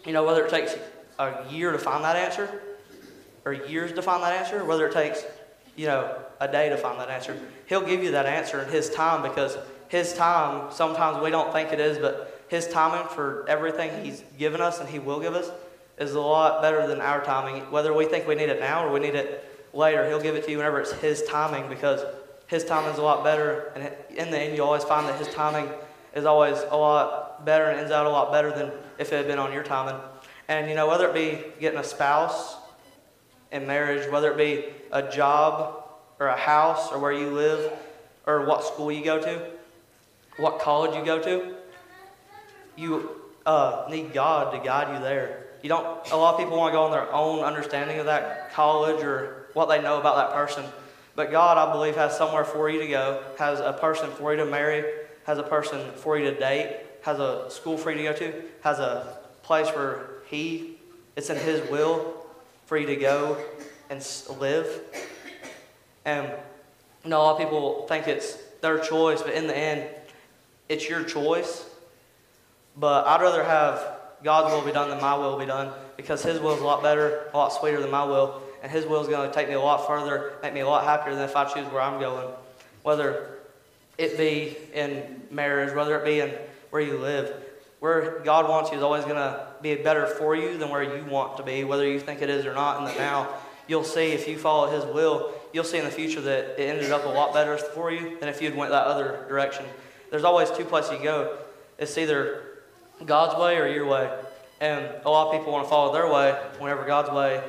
You 0.05 0.13
know, 0.13 0.25
whether 0.25 0.45
it 0.45 0.51
takes 0.51 0.75
a 1.21 1.47
year 1.51 1.71
to 1.71 1.79
find 1.79 2.03
that 2.03 2.17
answer, 2.17 2.63
or 3.45 3.53
years 3.53 3.93
to 3.93 4.03
find 4.03 4.25
that 4.25 4.33
answer, 4.33 4.65
whether 4.65 4.89
it 4.89 4.93
takes, 4.93 5.25
you 5.77 5.87
know, 5.87 6.19
a 6.41 6.49
day 6.49 6.69
to 6.69 6.77
find 6.77 6.99
that 6.99 7.11
answer, 7.11 7.39
He'll 7.67 7.87
give 7.87 8.03
you 8.03 8.11
that 8.11 8.27
answer 8.27 8.61
in 8.61 8.69
His 8.71 8.91
time 8.91 9.23
because 9.23 9.57
His 9.89 10.13
time, 10.15 10.73
sometimes 10.73 11.23
we 11.23 11.31
don't 11.31 11.53
think 11.53 11.73
it 11.73 11.79
is, 11.79 11.99
but 11.99 12.45
His 12.49 12.67
timing 12.67 13.07
for 13.09 13.45
everything 13.49 14.05
He's 14.05 14.25
given 14.37 14.61
us 14.61 14.81
and 14.81 14.89
He 14.89 14.99
will 14.99 15.21
give 15.21 15.35
us 15.35 15.49
is 15.97 16.15
a 16.15 16.21
lot 16.21 16.61
better 16.61 16.89
than 16.89 17.01
our 17.01 17.23
timing. 17.23 17.71
Whether 17.71 17.95
we 17.95 18.07
think 18.07 18.27
we 18.27 18.35
need 18.35 18.49
it 18.49 18.59
now 18.59 18.85
or 18.85 18.93
we 18.93 18.99
need 18.99 19.15
it 19.15 19.49
later, 19.73 20.09
He'll 20.09 20.21
give 20.21 20.35
it 20.35 20.45
to 20.47 20.51
you 20.51 20.57
whenever 20.57 20.81
it's 20.81 20.93
His 20.93 21.23
timing 21.25 21.69
because 21.69 22.03
his 22.47 22.65
timing 22.65 22.93
is 22.93 22.99
a 22.99 23.03
lot 23.03 23.25
better, 23.25 23.73
and 23.75 23.91
in 24.17 24.31
the 24.31 24.39
end, 24.39 24.57
you 24.57 24.63
always 24.63 24.85
find 24.85 25.07
that 25.09 25.19
his 25.19 25.29
timing 25.29 25.69
is 26.15 26.25
always 26.25 26.59
a 26.71 26.77
lot 26.77 27.45
better 27.45 27.65
and 27.65 27.79
ends 27.79 27.91
out 27.91 28.07
a 28.07 28.11
lot 28.11 28.31
better 28.33 28.51
than 28.51 28.71
if 28.99 29.13
it 29.13 29.17
had 29.17 29.27
been 29.27 29.39
on 29.39 29.53
your 29.53 29.63
timing. 29.63 30.01
And 30.49 30.69
you 30.69 30.77
know, 30.77 30.87
whether 30.87 31.09
it 31.09 31.15
be 31.15 31.43
getting 31.61 31.79
a 31.79 31.85
spouse 31.85 32.57
in 33.51 33.67
marriage, 33.67 34.11
whether 34.11 34.31
it 34.31 34.37
be 34.37 34.67
a 34.93 35.03
job 35.11 35.85
or 36.21 36.29
a 36.29 36.37
house 36.37 36.93
or 36.93 36.99
where 36.99 37.13
you 37.13 37.31
live 37.31 37.73
or 38.27 38.47
what 38.47 38.65
school 38.65 38.93
you 38.93 39.05
go 39.05 39.21
to, 39.21 39.51
what 40.37 40.59
college 40.61 40.95
you 40.97 41.05
go 41.05 41.21
to, 41.21 41.55
you 42.77 43.11
uh, 43.47 43.87
need 43.91 44.13
God 44.13 44.53
to 44.53 44.65
guide 44.65 44.95
you 44.95 45.03
there. 45.03 45.47
You 45.63 45.69
don't. 45.69 46.11
A 46.11 46.17
lot 46.17 46.35
of 46.35 46.41
people 46.41 46.59
want 46.59 46.73
to 46.73 46.77
go 46.77 46.85
on 46.85 46.91
their 46.91 47.11
own 47.13 47.41
understanding 47.41 47.99
of 47.99 48.07
that 48.07 48.53
college 48.53 49.03
or 49.03 49.47
what 49.55 49.67
they 49.67 49.81
know 49.81 49.99
about 49.99 50.17
that 50.17 50.37
person. 50.37 50.65
But 51.17 51.31
God, 51.31 51.57
I 51.59 51.73
believe, 51.73 51.95
has 51.95 52.17
somewhere 52.17 52.45
for 52.45 52.69
you 52.69 52.81
to 52.81 52.89
go, 52.89 53.23
has 53.39 53.61
a 53.61 53.73
person 53.73 54.11
for 54.11 54.33
you 54.33 54.45
to 54.45 54.51
marry, 54.51 54.85
has 55.27 55.39
a 55.39 55.43
person 55.43 55.93
for 55.93 56.19
you 56.19 56.31
to 56.31 56.39
date, 56.39 56.77
has 57.03 57.21
a 57.21 57.49
school 57.51 57.79
for 57.79 57.91
you 57.91 57.99
to 57.99 58.03
go 58.05 58.13
to, 58.15 58.43
has 58.63 58.79
a 58.79 59.19
place 59.43 59.69
where 59.69 60.07
He, 60.27 60.77
it's 61.15 61.31
in 61.31 61.37
His 61.37 61.69
will 61.71 62.27
for 62.67 62.77
you 62.77 62.87
to 62.87 62.97
go 62.97 63.37
and 63.91 64.05
live. 64.41 64.81
And 66.05 66.33
you 67.05 67.11
know, 67.11 67.21
a 67.21 67.23
lot 67.23 67.33
of 67.35 67.39
people 67.39 67.87
think 67.87 68.09
it's 68.09 68.35
their 68.61 68.79
choice, 68.79 69.23
but 69.23 69.35
in 69.35 69.47
the 69.47 69.57
end, 69.57 69.89
it's 70.69 70.89
your 70.89 71.05
choice. 71.05 71.69
But 72.77 73.07
I'd 73.07 73.21
rather 73.21 73.45
have 73.45 74.01
God's 74.25 74.53
will 74.53 74.63
be 74.63 74.73
done 74.73 74.89
than 74.89 75.01
my 75.01 75.17
will 75.17 75.39
be 75.39 75.47
done 75.47 75.73
because 75.97 76.25
His 76.25 76.41
will 76.41 76.55
is 76.55 76.61
a 76.61 76.65
lot 76.65 76.83
better, 76.83 77.29
a 77.33 77.37
lot 77.37 77.53
sweeter 77.53 77.81
than 77.81 77.91
my 77.91 78.05
will 78.05 78.43
and 78.65 78.73
His 78.73 78.87
will 78.87 79.03
is 79.03 79.09
going 79.09 79.29
to 79.29 79.35
take 79.35 79.47
me 79.47 79.55
a 79.55 79.61
lot 79.61 79.87
further, 79.87 80.33
make 80.43 80.55
me 80.55 80.61
a 80.61 80.67
lot 80.67 80.85
happier 80.85 81.15
than 81.15 81.25
if 81.25 81.37
I 81.37 81.45
choose 81.45 81.71
where 81.71 81.83
I'm 81.83 82.01
going. 82.01 82.29
Whether 82.83 83.37
it 83.99 84.17
be 84.17 84.57
in 84.73 85.21
marriage, 85.31 85.75
whether 85.75 85.99
it 85.99 86.05
be 86.05 86.21
in 86.21 86.31
where 86.71 86.81
you 86.81 86.97
live. 86.97 87.31
Where 87.81 88.21
God 88.21 88.49
wants 88.49 88.71
you 88.71 88.79
is 88.79 88.83
always 88.83 89.05
going 89.05 89.17
to 89.17 89.49
be 89.61 89.75
better 89.75 90.07
for 90.07 90.35
you 90.35 90.57
than 90.57 90.71
where 90.71 90.83
you 90.83 91.05
want 91.05 91.37
to 91.37 91.43
be, 91.43 91.63
whether 91.65 91.87
you 91.87 92.01
think 92.01 92.23
it 92.23 92.31
is 92.31 92.47
or 92.47 92.55
not 92.55 92.79
in 92.79 92.85
the 92.87 92.95
now. 92.99 93.35
You'll 93.69 93.85
see 93.85 94.13
if 94.13 94.27
you 94.27 94.39
follow 94.39 94.71
His 94.71 94.87
will, 94.95 95.35
you'll 95.53 95.65
see 95.65 95.77
in 95.77 95.85
the 95.85 95.91
future 95.91 96.23
that 96.23 96.59
it 96.59 96.67
ended 96.67 96.91
up 96.91 97.05
a 97.05 97.09
lot 97.09 97.35
better 97.35 97.59
for 97.59 97.93
you 97.93 98.19
than 98.19 98.31
if 98.31 98.41
you'd 98.41 98.57
went 98.57 98.71
that 98.71 98.87
other 98.87 99.27
direction. 99.29 99.67
There's 100.11 100.25
always 100.25 100.51
two 100.51 100.65
places 100.65 100.93
you 100.93 101.03
go. 101.03 101.37
It's 101.77 101.99
either 101.99 102.61
God's 103.05 103.39
way 103.39 103.59
or 103.59 103.69
your 103.69 103.85
way. 103.85 104.11
And 104.63 104.89
a 105.05 105.11
lot 105.11 105.27
of 105.27 105.39
people 105.39 105.53
want 105.53 105.67
to 105.67 105.69
follow 105.69 105.93
their 105.93 106.11
way 106.11 106.33
whenever 106.59 106.87
God's 106.87 107.11
way 107.11 107.43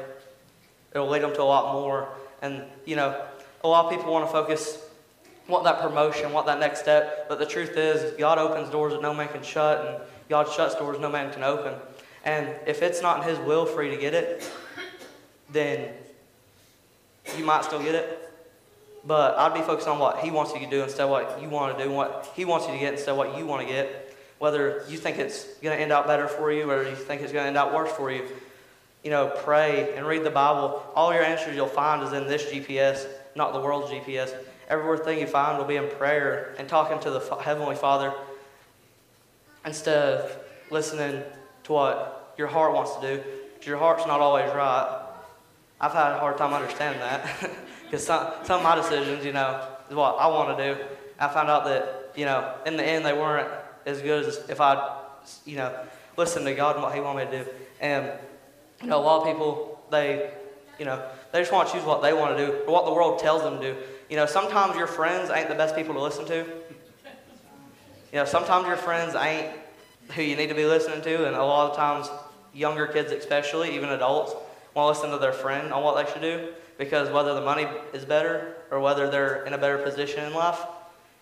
It'll 0.95 1.09
lead 1.09 1.21
them 1.21 1.33
to 1.33 1.41
a 1.41 1.43
lot 1.43 1.73
more. 1.73 2.07
And, 2.41 2.63
you 2.85 2.95
know, 2.95 3.21
a 3.63 3.67
lot 3.67 3.85
of 3.85 3.91
people 3.91 4.13
want 4.13 4.25
to 4.25 4.31
focus, 4.31 4.81
want 5.49 5.65
that 5.65 5.81
promotion, 5.81 6.31
want 6.31 6.45
that 6.47 6.59
next 6.59 6.79
step. 6.79 7.27
But 7.27 7.37
the 7.37 7.45
truth 7.45 7.75
is, 7.75 8.17
God 8.17 8.37
opens 8.37 8.69
doors 8.69 8.93
that 8.93 9.01
no 9.01 9.13
man 9.13 9.27
can 9.27 9.43
shut, 9.43 9.85
and 9.85 9.97
God 10.29 10.49
shuts 10.49 10.73
doors 10.75 10.97
no 10.97 11.09
man 11.09 11.33
can 11.33 11.43
open. 11.43 11.73
And 12.23 12.55
if 12.65 12.81
it's 12.81 13.01
not 13.01 13.21
in 13.21 13.29
His 13.29 13.37
will 13.39 13.65
for 13.65 13.83
you 13.83 13.91
to 13.91 13.97
get 13.97 14.13
it, 14.13 14.49
then 15.51 15.89
you 17.37 17.43
might 17.43 17.65
still 17.65 17.83
get 17.83 17.93
it. 17.93 18.31
But 19.05 19.37
I'd 19.37 19.53
be 19.53 19.61
focused 19.61 19.89
on 19.89 19.99
what 19.99 20.19
He 20.19 20.31
wants 20.31 20.53
you 20.53 20.61
to 20.61 20.69
do 20.69 20.81
instead 20.81 21.01
of 21.01 21.09
what 21.09 21.41
you 21.41 21.49
want 21.49 21.77
to 21.77 21.83
do, 21.83 21.91
what 21.91 22.31
He 22.35 22.45
wants 22.45 22.67
you 22.67 22.73
to 22.73 22.79
get 22.79 22.93
instead 22.93 23.11
of 23.11 23.17
what 23.17 23.37
you 23.37 23.45
want 23.45 23.67
to 23.67 23.67
get. 23.67 24.15
Whether 24.39 24.85
you 24.89 24.97
think 24.97 25.17
it's 25.17 25.43
going 25.61 25.75
to 25.75 25.81
end 25.81 25.91
out 25.91 26.07
better 26.07 26.27
for 26.27 26.51
you 26.51 26.69
or 26.69 26.83
you 26.83 26.95
think 26.95 27.21
it's 27.21 27.33
going 27.33 27.43
to 27.43 27.47
end 27.47 27.57
out 27.57 27.73
worse 27.73 27.91
for 27.91 28.11
you 28.11 28.27
you 29.05 29.11
know, 29.11 29.27
pray 29.27 29.93
and 29.95 30.07
read 30.07 30.23
the 30.23 30.31
Bible, 30.31 30.83
all 30.95 31.13
your 31.13 31.21
answers 31.21 31.55
you'll 31.55 31.67
find 31.67 32.01
is 32.01 32.11
in 32.11 32.27
this 32.27 32.43
GPS, 32.45 33.05
not 33.35 33.53
the 33.53 33.59
world's 33.59 33.91
GPS. 33.91 34.33
Everything 34.67 35.19
you 35.19 35.27
find 35.27 35.59
will 35.59 35.65
be 35.65 35.75
in 35.75 35.87
prayer 35.89 36.55
and 36.57 36.67
talking 36.67 36.99
to 37.01 37.11
the 37.11 37.19
Heavenly 37.19 37.75
Father 37.75 38.11
instead 39.63 39.95
of 39.95 40.37
listening 40.71 41.21
to 41.65 41.71
what 41.71 42.33
your 42.35 42.47
heart 42.47 42.73
wants 42.73 42.95
to 42.95 43.01
do. 43.01 43.23
Your 43.61 43.77
heart's 43.77 44.07
not 44.07 44.21
always 44.21 44.51
right. 44.53 45.03
I've 45.79 45.93
had 45.93 46.13
a 46.13 46.19
hard 46.19 46.37
time 46.37 46.53
understanding 46.53 46.99
that. 46.99 47.49
Because 47.85 48.03
some, 48.03 48.33
some 48.43 48.57
of 48.57 48.63
my 48.63 48.75
decisions, 48.75 49.23
you 49.23 49.31
know, 49.31 49.63
is 49.87 49.95
what 49.95 50.15
I 50.17 50.25
want 50.25 50.57
to 50.57 50.73
do. 50.73 50.83
I 51.19 51.27
found 51.27 51.51
out 51.51 51.65
that, 51.65 52.13
you 52.15 52.25
know, 52.25 52.55
in 52.65 52.77
the 52.77 52.83
end, 52.83 53.05
they 53.05 53.13
weren't 53.13 53.47
as 53.85 54.01
good 54.01 54.25
as 54.25 54.49
if 54.49 54.59
I, 54.59 55.01
you 55.45 55.57
know, 55.57 55.71
listened 56.17 56.47
to 56.47 56.55
God 56.55 56.77
and 56.77 56.83
what 56.83 56.95
He 56.95 56.99
wanted 56.99 57.29
me 57.29 57.37
to 57.37 57.43
do. 57.43 57.51
And, 57.79 58.11
you 58.81 58.87
know, 58.87 58.99
a 58.99 59.03
lot 59.03 59.21
of 59.21 59.27
people, 59.27 59.79
they, 59.89 60.31
you 60.79 60.85
know, 60.85 61.03
they 61.31 61.39
just 61.39 61.51
want 61.51 61.69
to 61.69 61.75
choose 61.75 61.83
what 61.83 62.01
they 62.01 62.13
want 62.13 62.37
to 62.37 62.45
do 62.45 62.53
or 62.63 62.73
what 62.73 62.85
the 62.85 62.93
world 62.93 63.19
tells 63.19 63.41
them 63.41 63.59
to 63.59 63.73
do. 63.73 63.79
You 64.09 64.15
know, 64.15 64.25
sometimes 64.25 64.75
your 64.75 64.87
friends 64.87 65.29
ain't 65.29 65.49
the 65.49 65.55
best 65.55 65.75
people 65.75 65.93
to 65.95 66.01
listen 66.01 66.25
to. 66.27 66.45
You 68.11 68.21
know, 68.21 68.25
sometimes 68.25 68.67
your 68.67 68.77
friends 68.77 69.15
ain't 69.15 69.51
who 70.11 70.21
you 70.21 70.35
need 70.35 70.47
to 70.47 70.55
be 70.55 70.65
listening 70.65 71.01
to, 71.01 71.27
and 71.27 71.35
a 71.35 71.43
lot 71.43 71.71
of 71.71 71.75
times, 71.75 72.09
younger 72.53 72.87
kids 72.87 73.11
especially, 73.11 73.75
even 73.75 73.89
adults, 73.89 74.33
want 74.73 74.95
to 74.95 74.99
listen 74.99 75.11
to 75.11 75.17
their 75.17 75.33
friend 75.33 75.73
on 75.73 75.83
what 75.83 75.95
they 75.95 76.11
should 76.11 76.21
do 76.21 76.53
because 76.77 77.09
whether 77.09 77.33
the 77.33 77.41
money 77.41 77.67
is 77.93 78.05
better 78.05 78.55
or 78.71 78.79
whether 78.79 79.09
they're 79.09 79.43
in 79.45 79.53
a 79.53 79.57
better 79.57 79.77
position 79.77 80.23
in 80.25 80.33
life, 80.33 80.59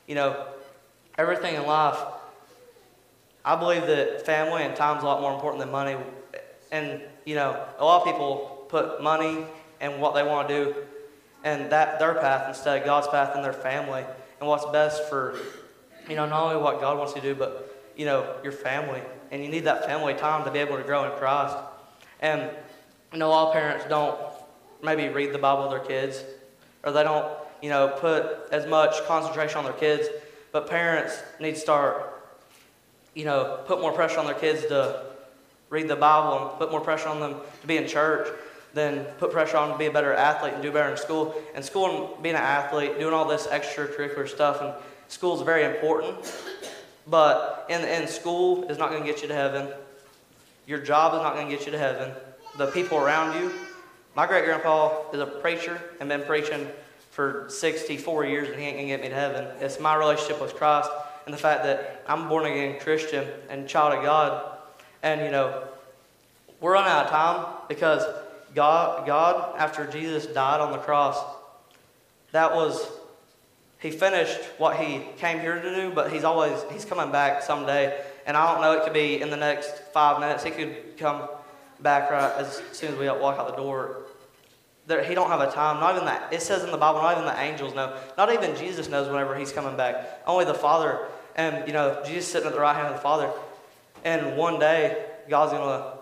you 0.07 0.15
know, 0.15 0.48
everything 1.17 1.55
in 1.55 1.65
life, 1.65 1.98
I 3.45 3.55
believe 3.55 3.86
that 3.88 4.25
family 4.25 4.63
and 4.63 4.75
time 4.75 4.98
is 4.98 5.03
a 5.03 5.05
lot 5.05 5.22
more 5.22 5.33
important 5.33 5.62
than 5.62 5.72
money. 5.72 5.98
And, 6.74 7.01
you 7.24 7.36
know, 7.36 7.65
a 7.77 7.86
lot 7.86 8.01
of 8.01 8.08
people 8.08 8.65
put 8.68 9.01
money 9.01 9.46
and 9.80 10.01
what 10.01 10.15
they 10.15 10.24
want 10.24 10.48
to 10.48 10.65
do 10.65 10.75
and 11.44 11.72
that 11.72 12.00
their 12.00 12.15
path 12.15 12.48
instead 12.48 12.80
of 12.80 12.86
God's 12.86 13.08
path 13.10 13.36
and 13.36 13.46
their 13.46 13.53
family 13.53 14.03
and 14.39 14.50
what's 14.50 14.65
best 14.72 15.08
for, 15.08 15.38
you 16.10 16.15
know, 16.15 16.25
not 16.25 16.42
only 16.42 16.58
what 16.58 16.82
God 16.82 16.98
wants 16.98 17.13
you 17.15 17.22
to 17.22 17.27
do, 17.27 17.36
but, 17.36 17.92
you 17.96 18.06
know, 18.06 18.36
your 18.44 18.51
family. 18.51 19.01
And 19.30 19.44
you 19.44 19.50
need 19.50 19.65
that 19.65 19.86
family 19.86 20.15
time 20.15 20.44
to 20.46 20.51
be 20.51 20.58
able 20.58 20.77
to 20.77 20.84
grow 20.84 21.03
in 21.03 21.12
Christ. 21.20 21.56
And, 22.22 22.50
you 23.12 23.20
know, 23.20 23.27
a 23.27 23.30
lot 23.30 23.48
of 23.50 23.53
parents 23.53 23.86
don't 23.88 24.18
maybe 24.82 25.10
read 25.10 25.32
the 25.32 25.38
Bible 25.38 25.70
with 25.70 25.72
their 25.72 25.88
kids, 25.88 26.24
or 26.84 26.92
they 26.92 27.03
don't, 27.03 27.32
you 27.62 27.70
know, 27.70 27.89
put 28.00 28.51
as 28.51 28.65
much 28.65 29.06
concentration 29.06 29.60
on 29.60 29.65
their 29.65 29.74
kids. 29.74 30.08
But 30.51 30.68
parents 30.68 31.22
need 31.39 31.53
to 31.53 31.60
start, 31.60 32.24
you 33.13 33.25
know, 33.25 33.60
put 33.68 33.80
more 33.80 33.92
pressure 33.92 34.20
on 34.20 34.25
their 34.25 34.34
kids 34.34 34.65
to 34.68 35.12
read 35.74 35.88
the 35.88 35.96
Bible 35.96 36.50
and 36.50 36.60
put 36.60 36.70
more 36.70 36.80
pressure 36.80 37.10
on 37.10 37.20
them 37.20 37.36
to 37.62 37.68
be 37.68 37.77
in 37.77 37.88
church 37.88 38.27
than 38.75 39.03
put 39.18 39.32
pressure 39.32 39.58
on 39.58 39.70
them 39.70 39.77
to 39.77 39.80
be 39.80 39.88
a 39.88 39.92
better 39.92 40.13
athlete 40.13 40.53
and 40.53 40.62
do 40.62 40.72
better 40.72 40.92
in 40.92 40.98
school. 40.98 41.34
And 41.56 41.65
school 41.65 42.13
and 42.13 42.24
being 42.24 42.36
an 42.36 42.42
athlete, 42.42 43.00
doing 43.00 43.13
all 43.13 43.27
this 43.27 43.48
extracurricular 43.48 44.30
stuff, 44.30 44.62
and 44.62 44.72
school 45.08 45.36
is 45.36 45.42
very 45.42 45.63
important. 45.63 46.32
But 47.08 47.65
in, 47.70 47.82
in 47.82 48.08
school 48.08 48.70
is 48.70 48.77
not 48.77 48.92
going 48.92 49.01
to 49.01 49.12
get 49.12 49.24
you 49.24 49.27
to 49.27 49.34
heaven. 49.34 49.68
Your 50.68 50.77
job 50.77 51.15
is 51.15 51.22
not 51.22 51.34
going 51.34 51.50
to 51.50 51.56
get 51.56 51.65
you 51.65 51.72
to 51.72 51.80
heaven. 51.80 52.12
The 52.60 52.68
people 52.68 53.00
around 53.00 53.42
you. 53.42 53.51
My 54.15 54.27
great 54.27 54.46
grandpa 54.46 55.10
is 55.12 55.20
a 55.20 55.25
preacher 55.25 55.82
and 56.00 56.08
been 56.08 56.22
preaching 56.22 56.68
for 57.10 57.48
64 57.50 58.25
years, 58.25 58.48
and 58.48 58.60
he 58.60 58.65
ain't 58.68 58.77
going 58.77 58.88
to 58.88 58.94
get 58.94 59.01
me 59.01 59.10
to 59.10 59.15
heaven. 59.15 59.48
It's 59.60 59.80
my 59.80 59.96
relationship 59.96 60.39
with 60.39 60.53
Christ 60.53 60.89
and 61.25 61.34
the 61.34 61.38
fact 61.38 61.63
that 61.63 62.03
I'm 62.08 62.30
born 62.30 62.46
again 62.46 62.80
Christian 62.80 63.27
and 63.50 63.68
child 63.68 63.98
of 63.98 64.03
God. 64.03 64.53
And, 65.03 65.22
you 65.22 65.29
know, 65.29 65.67
we're 66.62 66.74
running 66.74 66.91
out 66.91 67.05
of 67.05 67.12
time 67.12 67.45
because 67.67 68.03
God, 68.55 69.05
God, 69.05 69.55
after 69.60 69.86
Jesus 69.86 70.25
died 70.25 70.62
on 70.62 70.72
the 70.72 70.77
cross, 70.77 71.22
that 72.31 72.55
was, 72.55 72.88
he 73.79 73.91
finished 73.91 74.39
what 74.57 74.77
he 74.77 75.01
came 75.17 75.41
here 75.41 75.62
to 75.62 75.75
do, 75.75 75.91
but 75.91 76.12
he's 76.12 76.24
always, 76.24 76.57
he's 76.72 76.86
coming 76.86 77.12
back 77.12 77.43
someday. 77.43 78.01
And 78.25 78.38
I 78.38 78.53
don't 78.53 78.62
know, 78.62 78.79
it 78.79 78.86
could 78.86 78.93
be 78.93 79.22
in 79.22 79.29
the 79.29 79.38
next 79.38 79.77
five 79.91 80.22
minutes. 80.22 80.43
He 80.43 80.51
could 80.51 80.98
come 80.98 81.27
back 81.81 82.10
right 82.10 82.31
as 82.38 82.62
soon 82.72 82.93
as 82.93 82.98
we 82.98 83.07
walk 83.07 83.38
out 83.38 83.50
the 83.50 83.62
door. 83.62 83.98
There, 84.88 85.03
he 85.03 85.15
don't 85.15 85.29
have 85.29 85.41
a 85.41 85.51
time. 85.51 85.79
Not 85.79 85.95
even 85.95 86.05
that. 86.05 86.31
It 86.31 86.41
says 86.41 86.63
in 86.63 86.72
the 86.72 86.77
Bible, 86.77 87.01
not 87.01 87.13
even 87.13 87.25
the 87.25 87.39
angels 87.39 87.75
know. 87.75 87.98
Not 88.17 88.31
even 88.33 88.55
Jesus 88.55 88.88
knows 88.88 89.10
whenever 89.10 89.36
he's 89.36 89.51
coming 89.51 89.75
back. 89.75 90.22
Only 90.25 90.45
the 90.45 90.53
Father. 90.53 91.07
And, 91.36 91.67
you 91.67 91.74
know, 91.74 92.01
Jesus 92.05 92.31
sitting 92.31 92.48
at 92.48 92.53
the 92.53 92.60
right 92.60 92.75
hand 92.75 92.88
of 92.88 92.95
the 92.95 93.01
Father. 93.01 93.31
And 94.03 94.38
one 94.38 94.60
day, 94.60 95.05
God's 95.29 95.51
going 95.51 95.63
to 95.63 95.93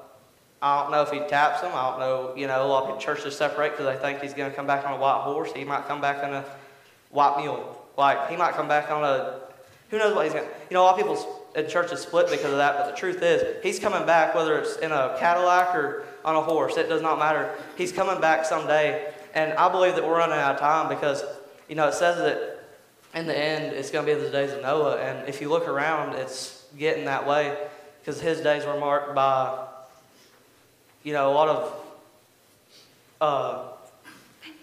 I 0.61 0.83
don't 0.83 0.91
know 0.91 1.01
if 1.01 1.09
he 1.09 1.19
taps 1.27 1.61
them. 1.61 1.71
I 1.73 1.89
don't 1.89 1.99
know. 1.99 2.33
You 2.35 2.45
know, 2.47 2.63
a 2.63 2.67
lot 2.67 2.89
of 2.89 2.99
churches 2.99 3.35
separate 3.35 3.71
because 3.71 3.85
they 3.85 3.99
think 3.99 4.21
he's 4.21 4.35
going 4.35 4.49
to 4.49 4.55
come 4.55 4.67
back 4.67 4.85
on 4.85 4.93
a 4.93 4.97
white 4.97 5.21
horse. 5.23 5.51
He 5.53 5.63
might 5.63 5.87
come 5.87 6.01
back 6.01 6.23
on 6.23 6.33
a 6.33 6.45
white 7.09 7.37
mule. 7.39 7.83
Like, 7.97 8.29
he 8.29 8.37
might 8.37 8.53
come 8.53 8.67
back 8.67 8.91
on 8.91 9.03
a, 9.03 9.39
who 9.89 9.97
knows 9.97 10.15
what 10.15 10.25
he's 10.25 10.33
going 10.33 10.45
to, 10.45 10.51
you 10.69 10.75
know, 10.75 10.83
a 10.83 10.85
lot 10.85 10.99
of 10.99 11.03
people 11.03 11.47
in 11.55 11.67
churches 11.67 12.01
split 12.01 12.29
because 12.29 12.51
of 12.51 12.57
that, 12.57 12.77
but 12.77 12.91
the 12.91 12.95
truth 12.95 13.21
is, 13.21 13.57
he's 13.63 13.79
coming 13.79 14.05
back, 14.05 14.33
whether 14.35 14.57
it's 14.59 14.77
in 14.77 14.91
a 14.91 15.17
Cadillac 15.19 15.75
or 15.75 16.05
on 16.23 16.35
a 16.35 16.41
horse, 16.41 16.77
it 16.77 16.87
does 16.87 17.01
not 17.01 17.17
matter. 17.17 17.53
He's 17.75 17.91
coming 17.91 18.21
back 18.21 18.45
someday. 18.45 19.11
And 19.33 19.53
I 19.53 19.69
believe 19.69 19.95
that 19.95 20.05
we're 20.05 20.17
running 20.17 20.37
out 20.37 20.55
of 20.55 20.61
time 20.61 20.89
because, 20.89 21.23
you 21.67 21.75
know, 21.75 21.87
it 21.87 21.93
says 21.95 22.17
that 22.17 22.63
in 23.15 23.25
the 23.25 23.37
end, 23.37 23.73
it's 23.73 23.89
going 23.89 24.05
to 24.05 24.15
be 24.15 24.21
the 24.21 24.29
days 24.29 24.51
of 24.51 24.61
Noah. 24.61 24.97
And 24.97 25.27
if 25.27 25.41
you 25.41 25.49
look 25.49 25.67
around, 25.67 26.15
it's 26.15 26.65
getting 26.77 27.05
that 27.05 27.27
way 27.27 27.57
because 28.01 28.19
his 28.19 28.41
days 28.41 28.65
were 28.65 28.79
marked 28.79 29.15
by 29.15 29.67
you 31.03 31.13
know, 31.13 31.31
a 31.31 31.33
lot 31.33 31.47
of 31.49 31.73
uh, 33.19 33.63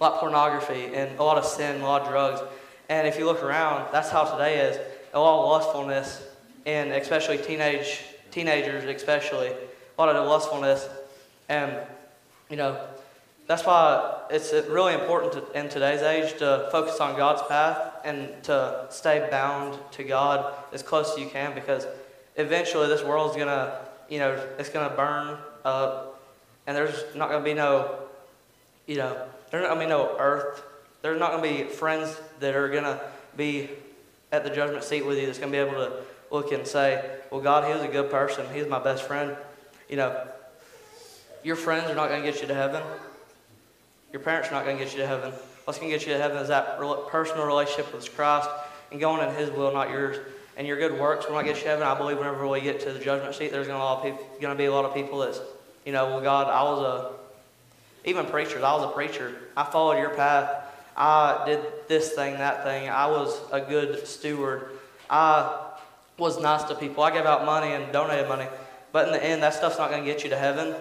lot 0.00 0.20
pornography 0.20 0.94
and 0.94 1.18
a 1.18 1.22
lot 1.22 1.38
of 1.38 1.44
sin, 1.44 1.80
a 1.80 1.84
lot 1.84 2.02
of 2.02 2.08
drugs. 2.08 2.40
And 2.88 3.06
if 3.06 3.18
you 3.18 3.26
look 3.26 3.42
around, 3.42 3.88
that's 3.92 4.10
how 4.10 4.24
today 4.24 4.60
is. 4.60 4.78
A 5.12 5.18
lot 5.18 5.42
of 5.42 5.48
lustfulness, 5.48 6.22
and 6.66 6.92
especially 6.92 7.38
teenage 7.38 8.02
teenagers, 8.30 8.84
especially 8.84 9.48
a 9.48 9.56
lot 9.98 10.14
of 10.14 10.28
lustfulness, 10.28 10.86
and 11.48 11.76
you 12.50 12.56
know, 12.56 12.78
that's 13.46 13.64
why 13.64 14.20
it's 14.30 14.52
really 14.68 14.92
important 14.92 15.32
to, 15.32 15.58
in 15.58 15.68
today's 15.68 16.02
age 16.02 16.38
to 16.38 16.68
focus 16.70 17.00
on 17.00 17.16
God's 17.16 17.42
path 17.48 17.94
and 18.04 18.30
to 18.44 18.86
stay 18.90 19.26
bound 19.30 19.78
to 19.92 20.04
God 20.04 20.54
as 20.72 20.82
close 20.82 21.12
as 21.12 21.18
you 21.18 21.28
can, 21.28 21.54
because 21.54 21.86
eventually 22.38 22.88
this 22.88 23.02
world's 23.02 23.36
gonna, 23.36 23.78
you 24.08 24.18
know, 24.18 24.42
it's 24.58 24.70
gonna 24.70 24.94
burn 24.94 25.36
up 25.64 26.20
and 26.66 26.76
there's 26.76 27.02
not 27.14 27.28
to 27.28 27.40
be 27.40 27.54
no, 27.54 27.98
you 28.86 28.96
know, 28.96 29.26
there's 29.50 29.66
not 29.66 29.74
to 29.74 29.80
be 29.80 29.86
no 29.86 30.16
earth. 30.18 30.62
There's 31.00 31.18
not 31.18 31.36
to 31.36 31.42
be 31.42 31.64
friends 31.64 32.14
that 32.40 32.54
are 32.54 32.68
to 32.70 33.00
be 33.36 33.70
at 34.32 34.44
the 34.44 34.50
judgment 34.50 34.84
seat 34.84 35.06
with 35.06 35.18
you 35.18 35.26
that's 35.26 35.38
to 35.38 35.46
be 35.46 35.56
able 35.56 35.72
to 35.72 35.92
look 36.30 36.52
and 36.52 36.66
say, 36.66 37.18
well, 37.30 37.40
God, 37.40 37.66
he 37.66 37.72
was 37.72 37.82
a 37.82 37.88
good 37.88 38.10
person. 38.10 38.44
He's 38.52 38.66
my 38.66 38.78
best 38.78 39.04
friend. 39.04 39.34
You 39.88 39.96
know, 39.96 40.26
your 41.42 41.56
friends 41.56 41.90
are 41.90 41.94
not 41.94 42.10
going 42.10 42.22
to 42.22 42.30
get 42.30 42.42
you 42.42 42.48
to 42.48 42.54
heaven. 42.54 42.82
Your 44.12 44.20
parents 44.20 44.50
are 44.50 44.52
not 44.52 44.64
going 44.64 44.76
to 44.76 44.84
get 44.84 44.92
you 44.92 45.00
to 45.00 45.06
heaven. 45.06 45.32
What's 45.64 45.78
going 45.78 45.90
to 45.90 45.96
get 45.96 46.06
you 46.06 46.12
to 46.12 46.20
heaven 46.20 46.36
is 46.36 46.48
that 46.48 46.78
personal 47.08 47.46
relationship 47.46 47.94
with 47.94 48.14
Christ 48.14 48.50
and 48.90 49.00
going 49.00 49.26
in 49.26 49.34
His 49.34 49.50
will, 49.50 49.72
not 49.72 49.90
yours. 49.90 50.18
And 50.58 50.66
your 50.66 50.76
good 50.76 51.00
works 51.00 51.26
when 51.26 51.38
I 51.38 51.42
get 51.42 51.56
to 51.56 51.66
heaven. 51.66 51.86
I 51.86 51.96
believe 51.96 52.18
whenever 52.18 52.46
we 52.46 52.60
get 52.60 52.80
to 52.80 52.92
the 52.92 52.98
judgment 52.98 53.34
seat, 53.34 53.52
there's 53.52 53.68
going 53.68 54.18
to 54.40 54.54
be 54.54 54.66
a 54.66 54.72
lot 54.72 54.84
of 54.84 54.92
people 54.92 55.20
that's 55.20 55.40
you 55.88 55.92
know, 55.92 56.04
well, 56.04 56.20
God, 56.20 56.48
I 56.48 56.62
was 56.64 56.82
a, 56.82 58.08
even 58.08 58.26
preachers, 58.26 58.62
I 58.62 58.74
was 58.74 58.84
a 58.84 58.92
preacher. 58.92 59.34
I 59.56 59.64
followed 59.64 59.98
your 59.98 60.10
path. 60.10 60.64
I 60.94 61.44
did 61.46 61.60
this 61.88 62.12
thing, 62.12 62.34
that 62.34 62.62
thing. 62.62 62.90
I 62.90 63.06
was 63.06 63.40
a 63.50 63.62
good 63.62 64.06
steward. 64.06 64.68
I 65.08 65.70
was 66.18 66.42
nice 66.42 66.64
to 66.64 66.74
people. 66.74 67.02
I 67.02 67.10
gave 67.10 67.24
out 67.24 67.46
money 67.46 67.72
and 67.72 67.90
donated 67.90 68.28
money. 68.28 68.46
But 68.92 69.06
in 69.06 69.14
the 69.14 69.24
end, 69.24 69.42
that 69.42 69.54
stuff's 69.54 69.78
not 69.78 69.88
going 69.88 70.04
to 70.04 70.06
get 70.06 70.24
you 70.24 70.28
to 70.28 70.36
heaven. 70.36 70.74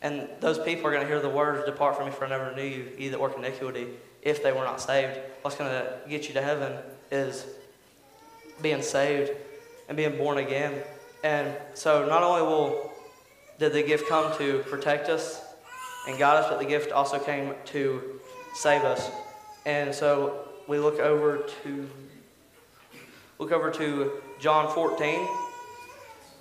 And 0.00 0.28
those 0.40 0.58
people 0.58 0.88
are 0.88 0.90
going 0.90 1.02
to 1.02 1.08
hear 1.08 1.20
the 1.20 1.28
words, 1.28 1.64
Depart 1.64 1.96
from 1.96 2.06
me, 2.06 2.12
for 2.12 2.26
I 2.26 2.30
never 2.30 2.52
knew 2.56 2.64
you, 2.64 2.90
either 2.98 3.16
work 3.16 3.38
iniquity, 3.38 3.86
if 4.22 4.42
they 4.42 4.50
were 4.50 4.64
not 4.64 4.80
saved. 4.80 5.20
What's 5.42 5.56
going 5.56 5.70
to 5.70 6.00
get 6.08 6.26
you 6.26 6.34
to 6.34 6.42
heaven 6.42 6.78
is 7.12 7.46
being 8.62 8.82
saved 8.82 9.32
and 9.88 9.96
being 9.96 10.16
born 10.16 10.38
again. 10.38 10.74
And 11.24 11.54
so 11.74 12.06
not 12.06 12.22
only 12.22 12.42
will 12.42 12.90
did 13.58 13.72
the 13.72 13.82
gift 13.82 14.08
come 14.08 14.36
to 14.38 14.60
protect 14.68 15.08
us 15.08 15.40
and 16.08 16.18
guide 16.18 16.38
us, 16.38 16.48
but 16.48 16.58
the 16.58 16.64
gift 16.64 16.90
also 16.90 17.18
came 17.18 17.54
to 17.66 18.20
save 18.54 18.82
us. 18.82 19.10
And 19.66 19.94
so 19.94 20.48
we 20.66 20.78
look 20.78 20.98
over 20.98 21.46
to 21.62 21.88
look 23.38 23.52
over 23.52 23.70
to 23.70 24.22
John 24.40 24.72
14, 24.72 25.28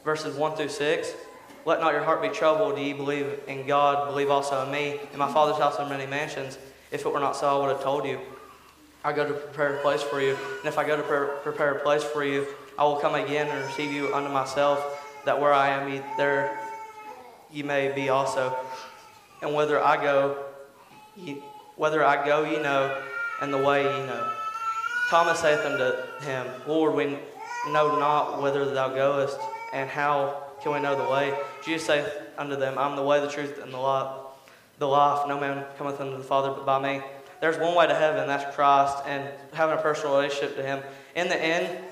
verses 0.04 0.36
1 0.36 0.56
through 0.56 0.70
6. 0.70 1.14
Let 1.66 1.80
not 1.80 1.94
your 1.94 2.04
heart 2.04 2.22
be 2.22 2.30
troubled. 2.30 2.76
Do 2.76 2.82
ye 2.82 2.94
believe 2.94 3.40
in 3.48 3.68
God? 3.68 4.08
Believe 4.08 4.32
also 4.32 4.66
in 4.66 4.72
me. 4.72 5.00
In 5.14 5.20
my 5.20 5.32
Father's 5.32 5.58
house 5.58 5.76
are 5.78 5.88
many 5.88 6.08
mansions. 6.08 6.58
If 6.92 7.06
it 7.06 7.14
were 7.14 7.20
not 7.20 7.36
so, 7.36 7.48
I 7.48 7.62
would 7.62 7.76
have 7.76 7.84
told 7.84 8.06
you. 8.06 8.20
I 9.04 9.14
go 9.14 9.28
to 9.28 9.34
prepare 9.34 9.78
a 9.78 9.82
place 9.82 10.04
for 10.04 10.22
you. 10.22 10.38
And 10.60 10.66
if 10.66 10.78
I 10.78 10.86
go 10.86 10.96
to 10.96 11.04
pre- 11.04 11.28
prepare 11.44 11.74
a 11.74 11.80
place 11.80 12.04
for 12.04 12.24
you, 12.24 12.46
I 12.78 12.84
will 12.84 12.98
come 12.98 13.16
again 13.16 13.48
and 13.48 13.66
receive 13.66 13.92
you 13.92 14.14
unto 14.14 14.30
myself, 14.30 14.80
that 15.26 15.40
where 15.40 15.54
I 15.54 15.70
am, 15.70 16.04
there 16.18 16.60
ye 17.52 17.64
may 17.64 17.92
be 17.92 18.10
also. 18.10 18.56
And 19.42 19.56
whither 19.56 19.84
I 19.84 20.02
go, 20.02 20.38
ye, 21.16 21.34
whither 21.76 22.06
I 22.06 22.26
go, 22.26 22.44
ye 22.44 22.62
know, 22.62 23.02
and 23.42 23.52
the 23.52 23.58
way 23.58 23.84
ye 23.84 24.06
know. 24.06 24.32
Thomas 25.10 25.40
saith 25.40 25.60
unto 25.66 25.92
him, 26.26 26.48
Lord, 26.68 26.96
we 26.96 27.18
know 27.72 28.00
not 28.00 28.42
whither 28.42 28.66
thou 28.66 28.90
goest, 28.90 29.40
and 29.74 29.90
how 29.90 30.44
can 30.62 30.74
we 30.74 30.80
know 30.80 30.96
the 30.96 31.12
way? 31.12 31.34
Jesus 31.66 31.88
saith 31.88 32.08
unto 32.38 32.56
them, 32.56 32.78
I'm 32.78 32.96
the 32.96 33.04
way, 33.04 33.20
the 33.20 33.28
truth, 33.28 33.60
and 33.62 33.74
the 33.74 33.78
life. 33.78 34.20
The 34.78 34.88
life. 34.88 35.28
No 35.28 35.40
man 35.40 35.66
cometh 35.78 36.00
unto 36.00 36.18
the 36.18 36.24
Father 36.24 36.50
but 36.50 36.66
by 36.66 36.80
me. 36.80 37.04
There's 37.42 37.58
one 37.58 37.76
way 37.76 37.88
to 37.88 37.96
heaven, 37.96 38.28
that's 38.28 38.56
Christ, 38.56 38.98
and 39.06 39.28
having 39.54 39.78
a 39.78 39.82
personal 39.82 40.16
relationship 40.16 40.56
to 40.56 40.64
Him. 40.64 40.82
In 41.16 41.28
the 41.28 41.42
end, 41.42 41.84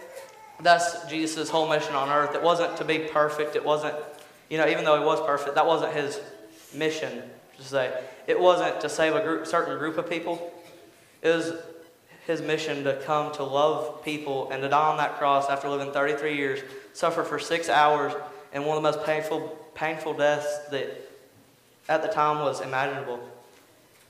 that's 0.61 1.07
Jesus' 1.09 1.49
whole 1.49 1.67
mission 1.67 1.95
on 1.95 2.09
earth. 2.09 2.35
It 2.35 2.43
wasn't 2.43 2.77
to 2.77 2.85
be 2.85 2.99
perfect. 2.99 3.55
It 3.55 3.65
wasn't, 3.65 3.95
you 4.49 4.57
know, 4.57 4.67
even 4.67 4.85
though 4.85 4.97
He 4.99 5.05
was 5.05 5.19
perfect, 5.25 5.55
that 5.55 5.65
wasn't 5.65 5.93
His 5.93 6.21
mission, 6.73 7.23
to 7.57 7.63
say. 7.63 8.03
It 8.27 8.39
wasn't 8.39 8.79
to 8.81 8.89
save 8.89 9.15
a 9.15 9.21
group, 9.21 9.47
certain 9.47 9.77
group 9.79 9.97
of 9.97 10.09
people. 10.09 10.53
It 11.21 11.29
was 11.29 11.53
his 12.29 12.43
mission 12.43 12.83
to 12.83 12.93
come 13.05 13.31
to 13.33 13.43
love 13.43 14.03
people 14.05 14.51
and 14.51 14.61
to 14.61 14.69
die 14.69 14.89
on 14.91 14.97
that 14.97 15.17
cross 15.17 15.49
after 15.49 15.67
living 15.67 15.91
33 15.91 16.37
years, 16.37 16.59
suffer 16.93 17.23
for 17.23 17.39
six 17.39 17.69
hours, 17.69 18.13
and 18.53 18.67
one 18.67 18.77
of 18.77 18.83
the 18.83 18.91
most 18.91 19.03
painful, 19.03 19.57
painful 19.73 20.13
deaths 20.13 20.59
that 20.69 21.09
at 21.89 22.03
the 22.03 22.07
time 22.07 22.45
was 22.45 22.61
imaginable. 22.61 23.19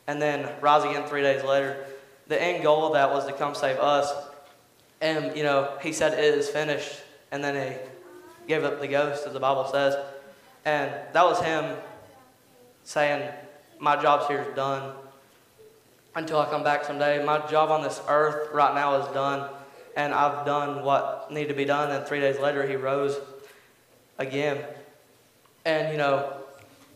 And 0.10 0.20
then 0.20 0.50
rise 0.60 0.84
again 0.84 1.08
three 1.08 1.22
days 1.22 1.44
later. 1.44 1.86
The 2.30 2.42
end 2.42 2.64
goal 2.64 2.88
of 2.88 2.94
that 2.94 3.12
was 3.12 3.28
to 3.28 3.32
come 3.32 3.54
save 3.54 3.78
us. 3.78 4.12
And, 5.02 5.38
you 5.38 5.44
know, 5.44 5.78
he 5.84 5.94
said, 5.94 6.14
It 6.14 6.34
is 6.34 6.50
finished. 6.50 7.02
And 7.32 7.44
then 7.44 7.54
he 7.54 7.78
gave 8.48 8.64
up 8.64 8.82
the 8.82 8.88
ghost, 8.88 9.28
as 9.28 9.34
the 9.34 9.40
Bible 9.40 9.68
says. 9.68 9.96
And 10.66 10.92
that 11.14 11.24
was 11.24 11.40
him 11.42 11.78
saying, 12.84 13.32
My 13.78 14.02
job's 14.02 14.26
here 14.26 14.42
is 14.42 14.56
done 14.56 14.96
until 16.16 16.40
I 16.40 16.50
come 16.50 16.64
back 16.64 16.86
someday. 16.86 17.24
My 17.24 17.46
job 17.46 17.70
on 17.70 17.84
this 17.84 18.02
earth 18.08 18.52
right 18.52 18.74
now 18.74 18.96
is 18.96 19.14
done, 19.14 19.48
and 19.96 20.12
I've 20.12 20.44
done 20.44 20.84
what 20.84 21.32
needed 21.32 21.50
to 21.50 21.54
be 21.54 21.66
done. 21.66 21.92
And 21.92 22.04
three 22.04 22.20
days 22.20 22.40
later, 22.40 22.68
he 22.68 22.76
rose 22.78 23.16
again. 24.18 24.66
And, 25.66 25.92
you 25.92 26.00
know, 26.00 26.34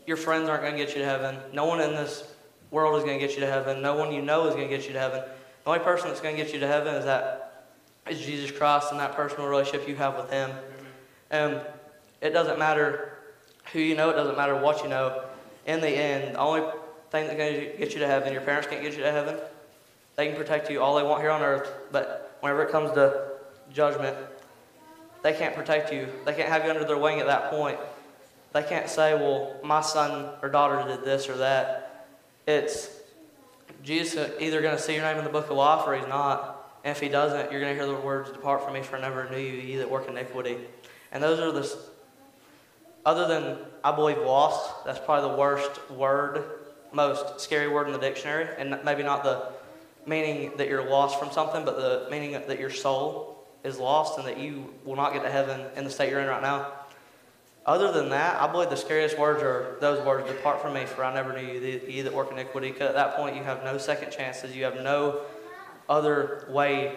your 0.08 0.17
friends 0.17 0.50
aren't 0.50 0.63
going 0.63 0.75
to 0.75 0.84
get 0.84 0.96
you 0.96 1.01
to 1.03 1.08
heaven. 1.08 1.38
No 1.53 1.65
one 1.65 1.79
in 1.79 1.91
this 1.91 2.33
world 2.74 2.98
is 2.98 3.03
going 3.03 3.20
to 3.20 3.25
get 3.25 3.36
you 3.36 3.42
to 3.42 3.50
heaven. 3.50 3.82
No 3.82 3.96
one 3.96 4.12
you 4.12 4.22
know 4.22 4.48
is 4.48 4.56
going 4.56 4.68
to 4.68 4.75
get 4.75 4.88
you 4.88 4.94
to 4.94 5.00
heaven. 5.00 5.24
The 5.63 5.70
only 5.70 5.84
person 5.84 6.10
that's 6.10 6.20
going 6.20 6.36
to 6.36 6.44
get 6.44 6.53
you 6.53 6.60
to 6.60 6.68
heaven 6.68 6.96
is 6.96 7.06
that 7.06 7.70
is 8.10 8.20
Jesus 8.20 8.51
Christ 8.51 8.92
and 8.92 9.00
that 9.00 9.15
personal 9.15 9.48
relationship 9.48 9.88
you 9.88 9.96
have 9.96 10.18
with 10.18 10.30
Him. 10.30 10.51
And 11.30 11.62
it 12.20 12.32
doesn't 12.32 12.60
matter 12.60 13.18
who 13.72 13.80
you 13.80 13.96
know. 13.96 14.10
It 14.10 14.15
doesn't 14.15 14.36
matter 14.36 14.56
what 14.56 14.84
you 14.84 14.89
know. 14.89 15.24
In 15.65 15.80
the 15.80 15.88
end, 15.88 16.36
the 16.36 16.39
only 16.39 16.62
thing 17.12 17.27
that's 17.27 17.38
going 17.38 17.53
to 17.53 17.77
get 17.77 17.94
you 17.94 18.00
to 18.00 18.08
heaven. 18.08 18.34
Your 18.34 18.42
parents 18.42 18.68
can't 18.68 18.82
get 18.82 18.94
you 18.94 19.03
to 19.03 19.12
heaven. 19.12 19.38
They 20.15 20.27
can 20.27 20.36
protect 20.36 20.70
you 20.70 20.82
all 20.82 20.96
they 20.96 21.03
want 21.03 21.22
here 21.22 21.32
on 21.32 21.42
earth, 21.42 21.72
but 21.92 22.38
whenever 22.42 22.63
it 22.63 22.72
comes 22.72 22.92
to 22.92 23.32
judgment, 23.72 24.18
they 25.22 25.34
can't 25.34 25.56
protect 25.56 25.94
you. 25.94 26.08
They 26.25 26.34
can't 26.34 26.50
have 26.50 26.65
you 26.65 26.72
under 26.72 26.84
their 26.84 26.98
wing 26.98 27.20
at 27.20 27.27
that 27.27 27.50
point. 27.50 27.80
They 28.51 28.62
can't 28.62 28.89
say, 28.89 29.15
well, 29.15 29.56
my 29.63 29.82
son 29.82 30.30
or 30.42 30.50
daughter 30.50 30.88
did 30.88 31.03
this 31.03 31.30
or 31.30 31.38
that. 31.38 31.83
It's 32.46 32.90
Jesus 33.84 34.18
uh, 34.18 34.32
either 34.40 34.62
going 34.62 34.76
to 34.76 34.82
see 34.82 34.96
your 34.96 35.04
name 35.04 35.18
in 35.18 35.24
the 35.24 35.30
book 35.30 35.50
of 35.50 35.58
life 35.58 35.88
or 35.88 35.96
he's 35.96 36.08
not. 36.08 36.80
And 36.84 36.92
if 36.92 37.02
he 37.02 37.10
doesn't, 37.10 37.52
you're 37.52 37.62
going 37.62 37.76
to 37.76 37.82
hear 37.82 37.92
the 37.92 38.00
words, 38.00 38.32
Depart 38.32 38.64
from 38.64 38.74
me, 38.74 38.82
for 38.82 38.98
I 38.98 39.02
never 39.02 39.30
knew 39.30 39.38
you, 39.38 39.54
ye 39.54 39.78
that 39.78 39.90
work 39.90 40.10
iniquity. 40.10 40.58
And 41.12 41.24
those 41.24 41.40
are 41.40 41.52
the, 41.52 41.78
other 43.06 43.28
than, 43.28 43.58
I 43.84 43.96
believe, 43.96 44.18
lost, 44.18 44.86
that's 44.86 45.00
probably 45.00 45.30
the 45.30 45.38
worst 45.38 45.92
word 45.92 46.44
most 46.94 47.40
scary 47.42 47.68
word 47.68 47.88
in 47.88 47.94
the 47.94 48.00
dictionary, 48.00 48.48
and 48.58 48.80
maybe 48.86 49.04
not 49.04 49.24
the 49.24 49.50
meaning 50.06 50.52
that 50.58 50.68
you're 50.70 50.88
lost 50.88 51.20
from 51.20 51.32
something, 51.32 51.66
but 51.66 51.76
the 51.76 52.08
meaning 52.10 52.34
that 52.34 52.60
your 52.60 52.70
soul 52.70 53.46
is 53.64 53.79
lost 53.79 54.20
and 54.20 54.27
that 54.27 54.38
you 54.38 54.74
will 54.86 54.96
not 54.96 55.14
get 55.14 55.24
to 55.24 55.32
heaven 55.32 55.66
in 55.75 55.84
the 55.84 55.90
state 55.90 56.10
you're 56.10 56.20
in 56.20 56.27
right 56.27 56.42
now. 56.42 56.72
Other 57.66 57.94
than 57.94 58.10
that, 58.10 58.42
I 58.42 58.52
believe 58.52 58.70
the 58.70 58.76
scariest 58.76 59.18
words 59.18 59.42
are 59.42 59.78
those 59.80 60.06
words, 60.06 60.28
Depart 60.28 60.62
from 60.62 60.74
me, 60.74 60.86
for 60.86 61.06
I 61.06 61.14
never 61.14 61.32
knew 61.32 61.48
you, 61.48 61.82
ye 61.88 62.02
that 62.02 62.14
work 62.14 62.32
iniquity. 62.32 62.72
Because 62.72 62.90
at 62.90 62.96
that 62.96 63.16
point, 63.16 63.38
you 63.38 63.44
have 63.44 63.64
no 63.64 63.78
second 63.78 64.12
chances. 64.12 64.54
You 64.54 64.66
have 64.66 64.82
no 64.82 65.22
other 65.88 66.46
way 66.50 66.94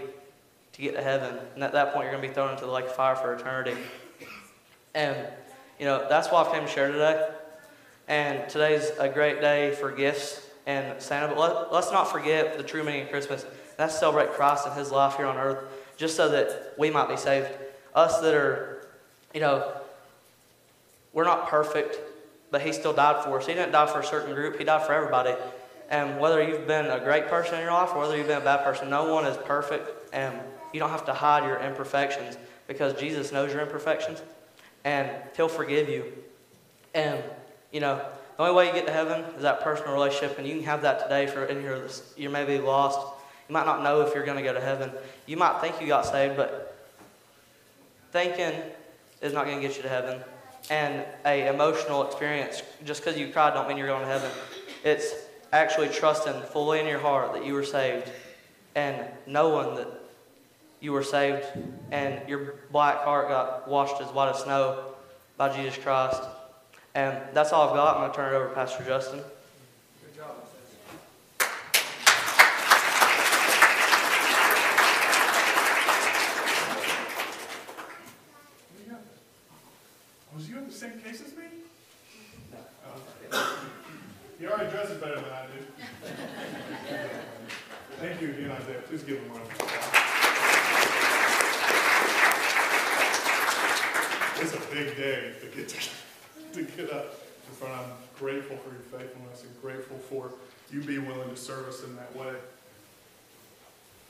to 0.73 0.83
get 0.83 0.95
to 0.95 1.03
heaven. 1.03 1.39
And 1.55 1.63
at 1.63 1.73
that 1.73 1.93
point, 1.93 2.05
you're 2.05 2.13
going 2.13 2.23
to 2.23 2.29
be 2.29 2.35
thrown 2.35 2.51
into 2.51 2.65
the 2.65 2.71
lake 2.73 2.87
of 2.87 2.95
fire 2.97 3.15
for 3.15 3.33
eternity. 3.33 3.77
And, 4.95 5.17
you 5.79 5.87
know, 5.87 6.05
that's 6.09 6.29
why 6.29 6.43
I 6.43 6.53
came 6.53 6.63
to 6.63 6.69
share 6.69 6.91
today. 6.91 7.29
And 8.09 8.49
today's 8.49 8.91
a 8.99 9.09
great 9.09 9.41
day 9.41 9.73
for 9.73 9.93
gifts 9.93 10.45
and 10.67 11.01
Santa. 11.01 11.29
But 11.29 11.39
let, 11.39 11.85
us 11.85 11.93
not 11.93 12.11
forget 12.11 12.57
the 12.57 12.65
true 12.65 12.83
meaning 12.83 13.03
of 13.03 13.11
Christmas. 13.11 13.47
That's 13.77 13.97
celebrate 13.97 14.33
Christ 14.33 14.67
and 14.67 14.75
His 14.77 14.91
life 14.91 15.17
here 15.17 15.27
on 15.27 15.37
earth, 15.37 15.65
just 15.97 16.17
so 16.17 16.29
that 16.31 16.75
we 16.77 16.91
might 16.91 17.09
be 17.09 17.17
saved. 17.17 17.49
Us 17.95 18.21
that 18.21 18.35
are, 18.35 18.89
you 19.33 19.41
know, 19.41 19.73
we're 21.17 21.25
not 21.25 21.49
perfect, 21.49 21.99
but 22.51 22.61
He 22.61 22.73
still 22.73 22.93
died 22.93 23.25
for 23.25 23.41
us. 23.41 23.47
He 23.47 23.55
didn't 23.55 23.73
die 23.73 23.87
for 23.87 24.01
a 24.01 24.05
certain 24.05 24.35
group, 24.35 24.59
He 24.59 24.65
died 24.65 24.87
for 24.87 24.93
everybody. 24.93 25.35
And 25.89 26.21
whether 26.21 26.43
you've 26.43 26.67
been 26.67 26.87
a 26.87 27.01
great 27.01 27.29
person 27.29 27.55
in 27.55 27.63
your 27.63 27.73
life 27.73 27.91
or 27.95 28.01
whether 28.01 28.17
you've 28.17 28.27
been 28.27 28.43
a 28.43 28.45
bad 28.45 28.65
person, 28.65 28.91
no 28.91 29.15
one 29.15 29.25
is 29.25 29.37
perfect. 29.39 29.89
And 30.13 30.39
you 30.75 30.81
don't 30.81 30.91
have 30.91 31.07
to 31.07 31.15
hide 31.15 31.45
your 31.45 31.59
imperfections 31.59 32.37
because 32.67 32.93
Jesus 33.01 33.33
knows 33.33 33.51
your 33.51 33.63
imperfections 33.63 34.21
and 34.85 35.09
He'll 35.37 35.49
forgive 35.49 35.89
you. 35.89 36.13
And 36.95 37.23
you 37.73 37.81
know, 37.81 38.05
the 38.37 38.43
only 38.43 38.55
way 38.55 38.67
you 38.67 38.75
get 38.75 38.87
to 38.87 38.93
heaven 38.93 39.23
is 39.37 39.43
that 39.43 39.63
personal 39.63 39.95
relationship, 39.95 40.37
and 40.37 40.47
you 40.47 40.57
can 40.57 40.65
have 40.65 40.83
that 40.83 41.01
today 41.03 41.27
for 41.27 41.47
in 41.47 41.63
here. 41.63 41.89
You 42.19 42.29
may 42.29 42.45
be 42.45 42.59
lost. 42.59 43.01
You 43.49 43.55
might 43.55 43.65
not 43.65 43.83
know 43.83 44.03
if 44.03 44.15
you're 44.15 44.27
going 44.27 44.37
to 44.37 44.43
go 44.43 44.53
to 44.53 44.61
heaven. 44.61 44.91
You 45.25 45.39
might 45.39 45.63
think 45.63 45.81
you 45.81 45.87
got 45.87 46.05
saved, 46.05 46.37
but 46.37 46.77
thinking 48.13 48.53
is 49.23 49.33
not 49.33 49.47
going 49.47 49.63
to 49.63 49.67
get 49.67 49.79
you 49.79 49.83
to 49.83 49.89
heaven. 49.89 50.21
And 50.69 51.05
a 51.25 51.47
emotional 51.49 52.05
experience, 52.05 52.63
just 52.85 53.05
because 53.05 53.19
you 53.19 53.31
cried, 53.31 53.55
don't 53.55 53.69
mean 53.69 53.77
you're 53.77 53.87
going 53.87 54.03
to 54.03 54.09
heaven. 54.09 54.31
It's 54.85 55.15
actually 55.53 55.89
trusting 55.89 56.43
fully 56.53 56.81
in 56.81 56.87
your 56.87 56.99
heart 56.99 57.33
that 57.35 57.47
you 57.47 57.55
were 57.55 57.65
saved, 57.65 58.11
and 58.75 59.07
knowing 59.27 59.77
that 59.77 59.89
you 60.81 60.93
were 60.93 61.05
saved, 61.05 61.47
and 61.93 62.29
your 62.29 62.57
black 62.73 63.05
heart 63.05 63.29
got 63.29 63.69
washed 63.69 64.01
as 64.03 64.09
white 64.09 64.31
as 64.31 64.43
snow 64.43 64.85
by 65.37 65.55
Jesus 65.57 65.83
Christ. 65.83 66.21
And 66.95 67.17
that's 67.33 67.53
all 67.53 67.69
I've 67.69 67.75
got. 67.77 67.97
I'm 67.97 68.03
going 68.03 68.11
to 68.11 68.17
turn 68.17 68.35
it 68.35 68.37
over 68.37 68.49
to 68.49 68.55
Pastor 68.55 68.85
Justin. 68.85 69.19
Good 69.19 70.17
job. 70.17 70.35
Was 80.35 80.49
you 80.51 80.59
in 80.59 80.67
the 80.67 80.73
same 80.73 81.01
case 81.01 81.23
as 81.23 81.35
me? 81.35 81.45
Oh, 83.33 83.59
he 84.39 84.47
already 84.47 84.71
dresses 84.71 84.96
better 85.07 85.21
than 85.21 85.33
I 85.33 85.47
do. 85.47 85.61
Thank 88.01 88.21
you 88.21 88.31
again, 88.31 88.51
Isaiah. 88.51 88.83
Please 88.89 89.03
give 89.05 89.19
him 89.19 89.31
one. 89.31 89.43
It's 94.43 94.53
a 94.55 94.75
big 94.75 94.97
day 94.97 95.33
to 95.41 95.47
get 95.57 95.69
to 95.69 95.77
to 96.55 96.63
get 96.77 96.93
up 96.93 97.21
in 97.49 97.55
front. 97.55 97.75
I'm 97.75 97.93
grateful 98.19 98.57
for 98.57 98.71
your 98.71 98.83
faithfulness 99.01 99.45
and 99.45 99.63
grateful 99.63 99.99
for 99.99 100.33
you 100.73 100.83
being 100.83 101.07
willing 101.07 101.31
to 101.31 101.37
serve 101.37 101.69
us 101.69 101.85
in 101.85 101.95
that 101.97 102.15
way. 102.17 102.35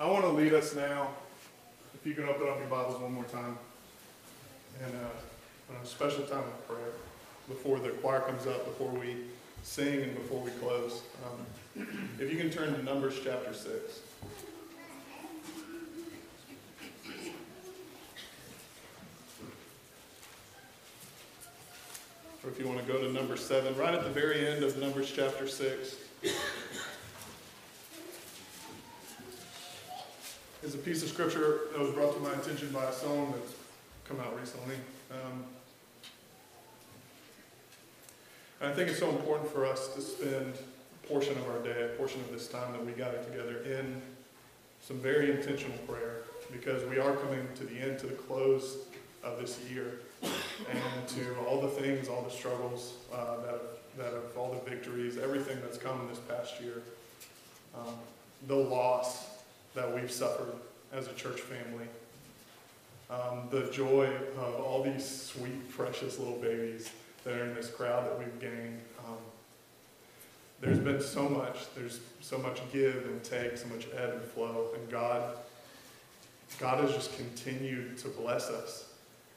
I 0.01 0.07
want 0.11 0.25
to 0.25 0.31
lead 0.31 0.55
us 0.55 0.75
now. 0.75 1.11
If 1.95 2.07
you 2.07 2.15
can 2.15 2.25
open 2.25 2.49
up 2.49 2.59
your 2.59 2.69
Bibles 2.69 3.01
one 3.01 3.13
more 3.13 3.25
time. 3.25 3.59
And 4.83 4.93
uh, 4.95 5.83
a 5.83 5.87
special 5.87 6.25
time 6.25 6.39
of 6.39 6.69
prayer 6.69 6.93
before 7.49 7.79
the 7.79 7.91
choir 7.91 8.21
comes 8.21 8.47
up, 8.47 8.65
before 8.67 8.91
we 8.91 9.17
sing, 9.63 10.03
and 10.03 10.15
before 10.15 10.41
we 10.41 10.51
close. 10.53 11.03
Um, 11.25 11.87
if 12.19 12.33
you 12.33 12.39
can 12.39 12.51
turn 12.51 12.75
to 12.75 12.83
Numbers 12.83 13.19
chapter 13.23 13.53
6. 13.53 14.01
or 22.47 22.51
if 22.51 22.61
you 22.61 22.69
want 22.69 22.79
to 22.79 22.93
go 22.93 23.01
to 23.01 23.13
number 23.13 23.37
seven, 23.37 23.77
right 23.77 23.93
at 23.93 24.05
the 24.05 24.11
very 24.11 24.47
end 24.47 24.63
of 24.63 24.79
Numbers 24.79 25.13
chapter 25.15 25.49
six. 25.49 25.97
Is 30.63 30.75
a 30.75 30.79
piece 30.79 31.03
of 31.03 31.09
scripture 31.09 31.61
that 31.73 31.81
was 31.81 31.91
brought 31.91 32.15
to 32.15 32.21
my 32.21 32.33
attention 32.35 32.71
by 32.71 32.85
a 32.85 32.93
song 32.93 33.35
that's 33.37 33.55
come 34.09 34.21
out 34.21 34.39
recently. 34.39 34.77
Um, 35.11 35.45
and 38.61 38.71
I 38.71 38.75
think 38.75 38.89
it's 38.89 38.99
so 38.99 39.11
important 39.11 39.51
for 39.51 39.67
us 39.67 39.89
to 39.95 40.01
spend 40.01 40.55
a 40.55 41.07
portion 41.07 41.37
of 41.37 41.49
our 41.49 41.59
day, 41.59 41.85
a 41.85 41.97
portion 41.97 42.21
of 42.21 42.33
this 42.33 42.49
time 42.49 42.73
that 42.73 42.85
we 42.85 42.93
gather 42.93 43.23
together 43.25 43.59
in 43.65 44.01
some 44.81 44.99
very 44.99 45.31
intentional 45.31 45.77
prayer 45.79 46.23
because 46.53 46.85
we 46.89 46.99
are 46.99 47.15
coming 47.17 47.47
to 47.57 47.65
the 47.65 47.77
end, 47.79 47.99
to 47.99 48.07
the 48.07 48.15
close 48.15 48.79
of 49.23 49.39
this 49.41 49.59
year 49.71 50.01
and 50.23 51.09
to 51.09 51.37
all 51.47 51.61
the 51.61 51.69
things, 51.69 52.09
all 52.09 52.23
the 52.23 52.31
struggles 52.31 52.95
uh, 53.13 53.37
that, 53.39 53.61
that 53.99 54.13
have, 54.13 54.37
all 54.37 54.53
the 54.53 54.71
victories, 54.71 55.19
everything 55.19 55.59
that's 55.63 55.79
come 55.79 56.01
in 56.01 56.09
this 56.09 56.19
past 56.21 56.61
year. 56.61 56.83
Um, 57.75 57.95
the 58.47 58.55
loss 58.55 59.27
that 59.75 59.93
we've 59.93 60.11
suffered 60.11 60.55
as 60.93 61.09
a 61.09 61.13
church 61.13 61.41
family. 61.41 61.87
Um, 63.11 63.49
the 63.51 63.71
joy 63.71 64.11
of 64.39 64.61
all 64.61 64.83
these 64.83 65.05
sweet, 65.05 65.71
precious 65.71 66.19
little 66.19 66.39
babies 66.39 66.91
that 67.27 67.35
are 67.35 67.45
in 67.45 67.55
this 67.55 67.69
crowd 67.69 68.07
that 68.07 68.17
we've 68.19 68.41
gained. 68.41 68.81
Um, 69.05 69.17
there's 70.61 70.79
been 70.79 71.01
so 71.03 71.29
much. 71.29 71.59
There's 71.75 71.99
so 72.21 72.39
much 72.39 72.61
give 72.73 73.05
and 73.07 73.23
take, 73.23 73.59
so 73.59 73.67
much 73.67 73.89
ebb 73.97 74.13
and 74.13 74.23
flow, 74.23 74.69
and 74.75 74.89
God, 74.89 75.37
God 76.59 76.83
has 76.83 76.95
just 76.95 77.17
continued 77.17 77.99
to 77.99 78.09
bless 78.09 78.49
us. 78.49 78.93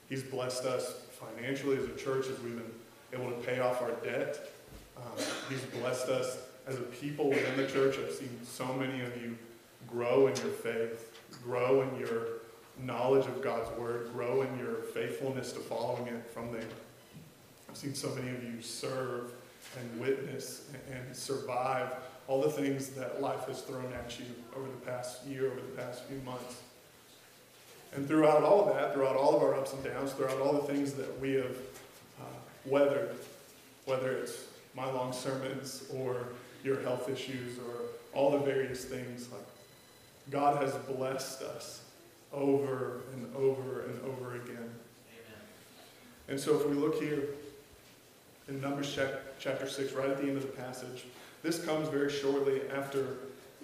He's 0.07 0.23
blessed 0.23 0.65
us 0.65 0.93
financially 1.11 1.77
as 1.77 1.85
a 1.85 1.95
church 1.95 2.27
as 2.27 2.39
we've 2.41 2.55
been 2.55 3.19
able 3.19 3.31
to 3.31 3.37
pay 3.45 3.59
off 3.59 3.81
our 3.81 3.91
debt. 4.03 4.39
Um, 4.95 5.25
he's 5.49 5.61
blessed 5.81 6.09
us 6.09 6.37
as 6.67 6.75
a 6.75 6.81
people 6.83 7.29
within 7.29 7.57
the 7.57 7.67
church. 7.67 7.97
I've 7.97 8.13
seen 8.13 8.39
so 8.43 8.71
many 8.73 9.01
of 9.01 9.19
you 9.19 9.35
grow 9.87 10.27
in 10.27 10.35
your 10.35 10.51
faith, 10.51 11.19
grow 11.43 11.81
in 11.81 11.99
your 11.99 12.27
knowledge 12.83 13.25
of 13.25 13.41
God's 13.41 13.75
word, 13.79 14.11
grow 14.13 14.43
in 14.43 14.59
your 14.59 14.75
faithfulness 14.93 15.51
to 15.53 15.59
following 15.59 16.07
it 16.07 16.29
from 16.31 16.51
there. 16.51 16.61
I've 17.69 17.77
seen 17.77 17.93
so 17.93 18.09
many 18.15 18.29
of 18.29 18.43
you 18.43 18.61
serve 18.61 19.31
and 19.79 19.99
witness 19.99 20.69
and 20.91 21.15
survive 21.15 21.91
all 22.27 22.41
the 22.41 22.49
things 22.49 22.89
that 22.89 23.21
life 23.21 23.45
has 23.45 23.61
thrown 23.61 23.93
at 23.93 24.19
you 24.19 24.25
over 24.55 24.65
the 24.65 24.91
past 24.91 25.25
year, 25.27 25.47
over 25.47 25.61
the 25.61 25.81
past 25.81 26.03
few 26.05 26.19
months. 26.21 26.61
And 27.93 28.07
throughout 28.07 28.43
all 28.43 28.67
of 28.67 28.75
that, 28.75 28.93
throughout 28.93 29.15
all 29.15 29.35
of 29.35 29.43
our 29.43 29.55
ups 29.55 29.73
and 29.73 29.83
downs, 29.83 30.13
throughout 30.13 30.39
all 30.39 30.53
the 30.53 30.73
things 30.73 30.93
that 30.93 31.19
we 31.19 31.33
have 31.33 31.57
uh, 32.19 32.23
weathered, 32.65 33.15
whether 33.85 34.11
it's 34.13 34.45
my 34.75 34.89
long 34.91 35.13
sermons 35.13 35.83
or 35.93 36.27
your 36.63 36.81
health 36.81 37.07
issues 37.07 37.57
or 37.59 37.73
all 38.13 38.31
the 38.31 38.39
various 38.39 38.85
things, 38.85 39.29
like 39.31 39.45
God 40.31 40.61
has 40.63 40.73
blessed 40.95 41.43
us 41.43 41.83
over 42.33 43.01
and 43.13 43.35
over 43.35 43.81
and 43.81 44.01
over 44.05 44.35
again. 44.35 44.57
Amen. 44.57 45.41
And 46.27 46.39
so 46.39 46.59
if 46.59 46.67
we 46.67 46.73
look 46.73 47.01
here 47.01 47.23
in 48.49 48.59
Numbers 48.59 48.97
chapter 49.39 49.67
6, 49.67 49.93
right 49.93 50.09
at 50.09 50.17
the 50.17 50.23
end 50.23 50.37
of 50.37 50.41
the 50.41 50.61
passage, 50.61 51.05
this 51.43 51.63
comes 51.63 51.87
very 51.87 52.11
shortly 52.11 52.61
after 52.75 53.17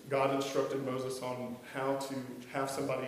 God 0.10 0.36
instructed 0.36 0.86
Moses 0.86 1.22
on 1.22 1.56
how 1.74 1.96
to 1.96 2.16
have 2.54 2.70
somebody 2.70 3.08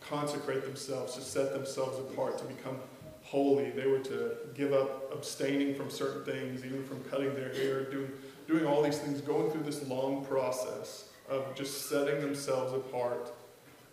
consecrate 0.00 0.64
themselves, 0.64 1.14
to 1.14 1.20
set 1.20 1.52
themselves 1.52 1.98
apart, 1.98 2.38
to 2.38 2.44
become 2.44 2.78
holy. 3.22 3.70
They 3.70 3.86
were 3.86 4.00
to 4.00 4.32
give 4.54 4.72
up 4.72 5.12
abstaining 5.12 5.74
from 5.74 5.90
certain 5.90 6.24
things, 6.24 6.64
even 6.64 6.84
from 6.84 7.04
cutting 7.04 7.34
their 7.34 7.52
hair, 7.54 7.84
doing, 7.84 8.10
doing 8.48 8.66
all 8.66 8.82
these 8.82 8.98
things, 8.98 9.20
going 9.20 9.50
through 9.50 9.62
this 9.62 9.86
long 9.86 10.24
process 10.24 11.10
of 11.28 11.54
just 11.54 11.88
setting 11.88 12.20
themselves 12.20 12.72
apart 12.72 13.32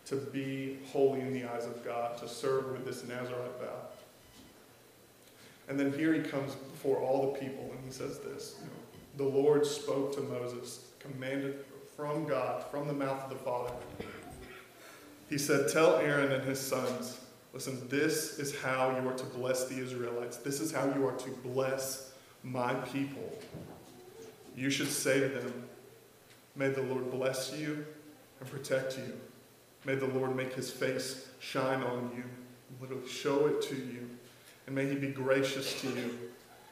to 0.05 0.15
be 0.15 0.79
holy 0.91 1.19
in 1.21 1.33
the 1.33 1.43
eyes 1.43 1.65
of 1.65 1.85
God, 1.85 2.17
to 2.17 2.27
serve 2.27 2.71
with 2.71 2.85
this 2.85 3.03
Nazarite 3.03 3.59
vow. 3.59 3.88
And 5.69 5.79
then 5.79 5.93
here 5.93 6.13
he 6.13 6.21
comes 6.21 6.55
before 6.55 6.97
all 6.97 7.31
the 7.31 7.39
people 7.39 7.71
and 7.71 7.79
he 7.85 7.91
says 7.91 8.19
this 8.19 8.55
The 9.15 9.23
Lord 9.23 9.65
spoke 9.65 10.13
to 10.15 10.21
Moses, 10.21 10.87
commanded 10.99 11.63
from 11.95 12.27
God, 12.27 12.65
from 12.71 12.87
the 12.87 12.93
mouth 12.93 13.23
of 13.23 13.29
the 13.29 13.43
Father. 13.43 13.73
He 15.29 15.37
said, 15.37 15.69
Tell 15.71 15.97
Aaron 15.97 16.31
and 16.31 16.43
his 16.43 16.59
sons, 16.59 17.19
listen, 17.53 17.87
this 17.87 18.39
is 18.39 18.59
how 18.59 18.97
you 18.99 19.07
are 19.07 19.13
to 19.13 19.25
bless 19.25 19.65
the 19.65 19.79
Israelites. 19.79 20.37
This 20.37 20.59
is 20.59 20.71
how 20.71 20.85
you 20.95 21.05
are 21.07 21.15
to 21.15 21.29
bless 21.29 22.13
my 22.43 22.73
people. 22.73 23.37
You 24.55 24.71
should 24.71 24.89
say 24.89 25.19
to 25.19 25.29
them, 25.29 25.53
May 26.55 26.69
the 26.69 26.81
Lord 26.81 27.11
bless 27.11 27.53
you 27.53 27.85
and 28.39 28.49
protect 28.49 28.97
you. 28.97 29.13
May 29.85 29.95
the 29.95 30.07
Lord 30.07 30.35
make 30.35 30.53
his 30.53 30.71
face 30.71 31.27
shine 31.39 31.83
on 31.83 32.11
you, 32.15 32.23
literally 32.81 33.07
show 33.07 33.45
it 33.45 33.61
to 33.63 33.75
you, 33.75 34.09
and 34.69 34.75
may 34.75 34.87
he 34.87 34.93
be 34.93 35.07
gracious 35.07 35.81
to 35.81 35.87
you. 35.87 36.19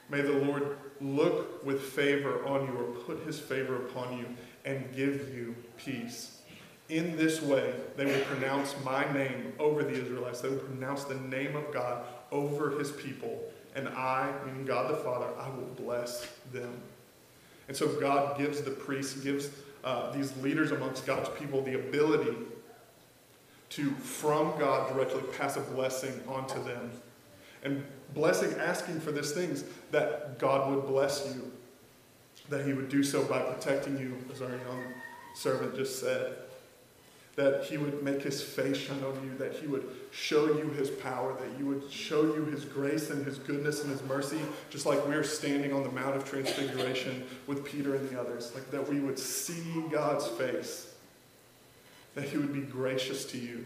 May 0.10 0.22
the 0.22 0.34
Lord 0.34 0.78
look 1.02 1.66
with 1.66 1.82
favor 1.82 2.46
on 2.46 2.68
you 2.68 2.78
or 2.78 2.84
put 3.06 3.26
his 3.26 3.40
favor 3.40 3.78
upon 3.78 4.20
you 4.20 4.26
and 4.66 4.96
give 4.96 5.36
you 5.36 5.56
peace. 5.78 6.42
In 6.90 7.18
this 7.18 7.42
way, 7.42 7.74
they 7.96 8.06
will 8.06 8.24
pronounce 8.26 8.76
my 8.86 9.12
name 9.14 9.52
over 9.58 9.84
the 9.84 9.94
Israelites. 9.94 10.42
They 10.42 10.50
will 10.50 10.58
pronounce 10.58 11.06
the 11.06 11.16
name 11.16 11.56
of 11.56 11.74
God 11.74 12.06
over 12.32 12.78
his 12.78 12.92
people. 12.92 13.42
And 13.76 13.90
I, 13.90 14.32
meaning 14.46 14.66
God 14.66 14.92
the 14.92 14.98
Father, 14.98 15.28
I 15.40 15.50
will 15.50 15.74
bless 15.76 16.28
them. 16.54 16.80
And 17.68 17.76
so 17.76 17.88
God 18.00 18.38
gives 18.38 18.62
the 18.62 18.72
priests, 18.72 19.20
gives 19.22 19.50
uh, 19.84 20.12
these 20.12 20.38
leaders 20.38 20.72
amongst 20.72 21.08
God's 21.08 21.30
people 21.30 21.64
the 21.64 21.74
ability 21.74 22.38
to, 23.70 23.90
from 23.96 24.58
God 24.60 24.94
directly, 24.94 25.24
pass 25.36 25.58
a 25.58 25.62
blessing 25.62 26.22
onto 26.28 26.64
them. 26.64 26.92
And 27.68 27.84
blessing, 28.14 28.54
asking 28.60 29.02
for 29.02 29.12
these 29.12 29.34
things, 29.34 29.66
that 29.92 30.40
God 30.40 30.74
would 30.74 30.88
bless 30.88 31.36
you, 31.36 31.52
that 32.48 32.66
He 32.66 32.72
would 32.72 32.88
do 32.88 33.04
so 33.04 33.26
by 33.26 33.42
protecting 33.42 34.00
you, 34.00 34.18
as 34.32 34.42
our 34.42 34.50
young 34.50 34.84
servant 35.36 35.76
just 35.76 36.00
said. 36.00 36.38
That 37.36 37.66
he 37.66 37.78
would 37.78 38.02
make 38.02 38.24
his 38.24 38.42
face 38.42 38.78
shine 38.78 39.04
on 39.04 39.14
you, 39.24 39.38
that 39.38 39.54
he 39.54 39.68
would 39.68 39.88
show 40.10 40.48
you 40.48 40.70
his 40.70 40.90
power, 40.90 41.36
that 41.40 41.60
you 41.60 41.68
would 41.68 41.92
show 41.92 42.24
you 42.24 42.46
his 42.46 42.66
grace 42.66 43.12
and 43.12 43.24
his 43.24 43.38
goodness 43.38 43.84
and 43.84 43.92
his 43.92 44.02
mercy, 44.04 44.40
just 44.72 44.88
like 44.88 45.06
we're 45.06 45.22
standing 45.24 45.72
on 45.72 45.84
the 45.84 45.92
Mount 45.92 46.16
of 46.16 46.28
Transfiguration 46.28 47.24
with 47.46 47.64
Peter 47.64 47.96
and 47.96 48.10
the 48.10 48.20
others, 48.20 48.52
like 48.56 48.72
that 48.72 48.90
we 48.90 49.00
would 49.00 49.20
see 49.20 49.84
God's 49.92 50.26
face, 50.26 50.96
that 52.16 52.24
he 52.24 52.38
would 52.38 52.54
be 52.54 52.62
gracious 52.62 53.24
to 53.26 53.38
you, 53.38 53.66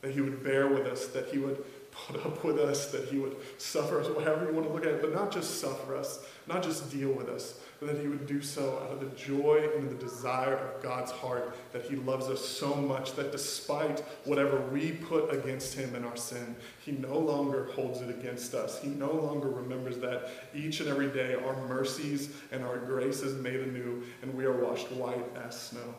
that 0.00 0.10
he 0.10 0.20
would 0.20 0.42
bear 0.42 0.66
with 0.66 0.86
us, 0.88 1.06
that 1.08 1.28
he 1.28 1.38
would 1.38 1.64
put 2.06 2.24
up 2.24 2.44
with 2.44 2.58
us, 2.58 2.90
that 2.92 3.08
he 3.08 3.18
would 3.18 3.36
suffer 3.58 4.00
us, 4.00 4.08
whatever 4.08 4.46
you 4.46 4.52
want 4.52 4.66
to 4.66 4.72
look 4.72 4.84
at 4.84 4.92
it, 4.92 5.00
but 5.00 5.14
not 5.14 5.32
just 5.32 5.60
suffer 5.60 5.96
us, 5.96 6.24
not 6.46 6.62
just 6.62 6.90
deal 6.90 7.10
with 7.10 7.28
us, 7.28 7.60
but 7.80 7.88
that 7.88 8.00
he 8.00 8.08
would 8.08 8.26
do 8.26 8.40
so 8.40 8.78
out 8.84 8.92
of 8.92 9.00
the 9.00 9.16
joy 9.16 9.68
and 9.76 9.90
the 9.90 9.94
desire 9.94 10.56
of 10.56 10.82
God's 10.82 11.10
heart, 11.10 11.56
that 11.72 11.82
he 11.82 11.96
loves 11.96 12.26
us 12.26 12.44
so 12.44 12.74
much 12.74 13.14
that 13.14 13.32
despite 13.32 14.00
whatever 14.24 14.60
we 14.72 14.92
put 14.92 15.32
against 15.32 15.74
him 15.74 15.94
in 15.94 16.04
our 16.04 16.16
sin, 16.16 16.56
he 16.80 16.92
no 16.92 17.18
longer 17.18 17.68
holds 17.74 18.00
it 18.00 18.10
against 18.10 18.54
us. 18.54 18.80
He 18.80 18.88
no 18.88 19.12
longer 19.12 19.48
remembers 19.48 19.98
that 19.98 20.30
each 20.54 20.80
and 20.80 20.88
every 20.88 21.08
day 21.08 21.34
our 21.34 21.66
mercies 21.66 22.30
and 22.52 22.62
our 22.64 22.78
grace 22.78 23.22
is 23.22 23.40
made 23.42 23.60
anew, 23.60 24.02
and 24.22 24.34
we 24.34 24.44
are 24.44 24.56
washed 24.56 24.90
white 24.92 25.24
as 25.44 25.58
snow. 25.58 25.94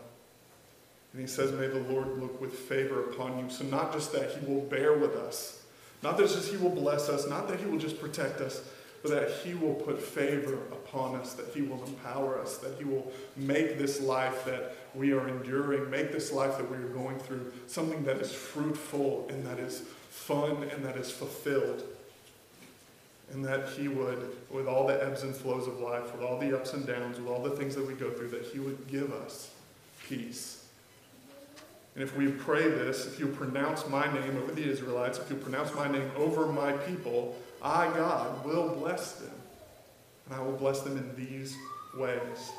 And 1.13 1.21
he 1.21 1.27
says, 1.27 1.51
May 1.51 1.67
the 1.67 1.79
Lord 1.79 2.19
look 2.19 2.39
with 2.39 2.53
favor 2.53 3.05
upon 3.05 3.39
you. 3.39 3.49
So, 3.49 3.63
not 3.65 3.91
just 3.93 4.12
that 4.13 4.31
he 4.31 4.45
will 4.45 4.62
bear 4.62 4.93
with 4.93 5.15
us, 5.15 5.63
not 6.03 6.17
that 6.17 6.29
just 6.29 6.51
he 6.51 6.57
will 6.57 6.69
bless 6.69 7.10
us, 7.10 7.27
not 7.27 7.47
that 7.47 7.60
he 7.60 7.65
will 7.65 7.79
just 7.79 7.99
protect 7.99 8.41
us, 8.41 8.62
but 9.01 9.12
that 9.12 9.31
He 9.43 9.53
will 9.53 9.75
put 9.75 10.01
favor 10.01 10.55
upon 10.71 11.15
us, 11.15 11.33
that 11.33 11.53
He 11.53 11.62
will 11.62 11.83
empower 11.86 12.39
us, 12.39 12.57
that 12.57 12.77
He 12.77 12.83
will 12.83 13.12
make 13.36 13.77
this 13.77 14.01
life 14.01 14.45
that 14.45 14.75
we 14.95 15.13
are 15.13 15.27
enduring, 15.27 15.89
make 15.89 16.12
this 16.12 16.31
life 16.31 16.57
that 16.57 16.69
we 16.69 16.77
are 16.77 16.89
going 16.89 17.19
through 17.19 17.51
something 17.67 18.03
that 18.03 18.17
is 18.17 18.33
fruitful 18.33 19.27
and 19.29 19.45
that 19.45 19.60
is 19.60 19.83
fun 20.10 20.63
and 20.73 20.83
that 20.83 20.97
is 20.97 21.12
fulfilled. 21.12 21.83
And 23.31 23.43
that 23.45 23.69
He 23.69 23.88
would, 23.88 24.36
with 24.49 24.67
all 24.67 24.88
the 24.88 25.03
ebbs 25.03 25.23
and 25.23 25.36
flows 25.36 25.67
of 25.67 25.79
life, 25.79 26.13
with 26.13 26.23
all 26.23 26.39
the 26.39 26.57
ups 26.57 26.73
and 26.73 26.88
downs, 26.88 27.19
with 27.19 27.27
all 27.27 27.43
the 27.43 27.51
things 27.51 27.75
that 27.75 27.86
we 27.86 27.93
go 27.93 28.10
through, 28.10 28.29
that 28.29 28.45
He 28.45 28.60
would 28.60 28.88
give 28.88 29.12
us 29.13 29.51
peace. 30.07 30.56
And 31.97 32.03
if 32.03 32.15
we 32.15 32.27
pray 32.27 32.62
this, 32.62 33.07
if 33.07 33.19
you 33.19 33.25
pronounce 33.25 33.89
my 33.89 34.05
name 34.13 34.38
over 34.38 34.51
the 34.51 34.63
Israelites, 34.63 35.17
if 35.17 35.31
you 35.31 35.36
pronounce 35.36 35.73
my 35.73 35.91
name 35.91 36.12
over 36.15 36.45
my 36.45 36.73
people, 36.73 37.36
I, 37.60 37.88
God, 37.88 38.45
will 38.45 38.69
bless 38.69 39.13
them. 39.13 39.33
And 40.27 40.36
I 40.36 40.39
will 40.43 40.51
bless 40.51 40.81
them 40.81 40.95
in 40.95 41.15
these 41.15 41.57
ways. 41.97 42.51